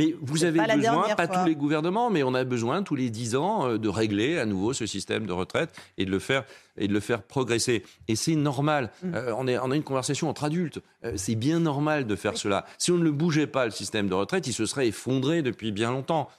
Mais 0.01 0.15
vous 0.21 0.43
avez 0.43 0.57
pas 0.57 0.75
besoin, 0.75 1.15
pas 1.15 1.27
fois. 1.27 1.37
tous 1.37 1.45
les 1.45 1.55
gouvernements, 1.55 2.09
mais 2.09 2.23
on 2.23 2.33
a 2.33 2.43
besoin 2.43 2.83
tous 2.83 2.95
les 2.95 3.09
10 3.09 3.35
ans 3.35 3.67
euh, 3.67 3.77
de 3.77 3.89
régler 3.89 4.39
à 4.39 4.45
nouveau 4.45 4.73
ce 4.73 4.85
système 4.85 5.25
de 5.25 5.33
retraite 5.33 5.69
et 5.97 6.05
de 6.05 6.11
le 6.11 6.19
faire, 6.19 6.43
et 6.77 6.87
de 6.87 6.93
le 6.93 6.99
faire 6.99 7.21
progresser. 7.21 7.83
Et 8.07 8.15
c'est 8.15 8.35
normal. 8.35 8.89
Mm. 9.03 9.13
Euh, 9.13 9.35
on, 9.37 9.47
est, 9.47 9.57
on 9.59 9.71
a 9.71 9.75
une 9.75 9.83
conversation 9.83 10.29
entre 10.29 10.43
adultes. 10.43 10.79
Euh, 11.05 11.13
c'est 11.15 11.35
bien 11.35 11.59
normal 11.59 12.07
de 12.07 12.15
faire 12.15 12.37
cela. 12.37 12.65
Si 12.77 12.91
on 12.91 12.97
ne 12.97 13.03
le 13.03 13.11
bougeait 13.11 13.47
pas, 13.47 13.65
le 13.65 13.71
système 13.71 14.07
de 14.07 14.13
retraite, 14.13 14.47
il 14.47 14.53
se 14.53 14.65
serait 14.65 14.87
effondré 14.87 15.41
depuis 15.41 15.71
bien 15.71 15.91
longtemps. 15.91 16.29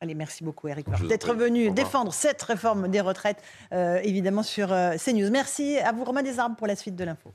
Allez, 0.00 0.14
merci 0.14 0.44
beaucoup, 0.44 0.68
Eric 0.68 0.86
d'être 1.08 1.34
venu 1.34 1.72
défendre 1.72 2.12
cette 2.12 2.40
réforme 2.42 2.86
des 2.86 3.00
retraites, 3.00 3.42
euh, 3.72 3.98
évidemment, 4.04 4.44
sur 4.44 4.68
CNews. 4.68 5.30
Merci 5.32 5.76
à 5.78 5.90
vous, 5.90 6.04
Romain 6.04 6.22
Desarmes, 6.22 6.54
pour 6.54 6.68
la 6.68 6.76
suite 6.76 6.94
de 6.94 7.02
l'info. 7.02 7.32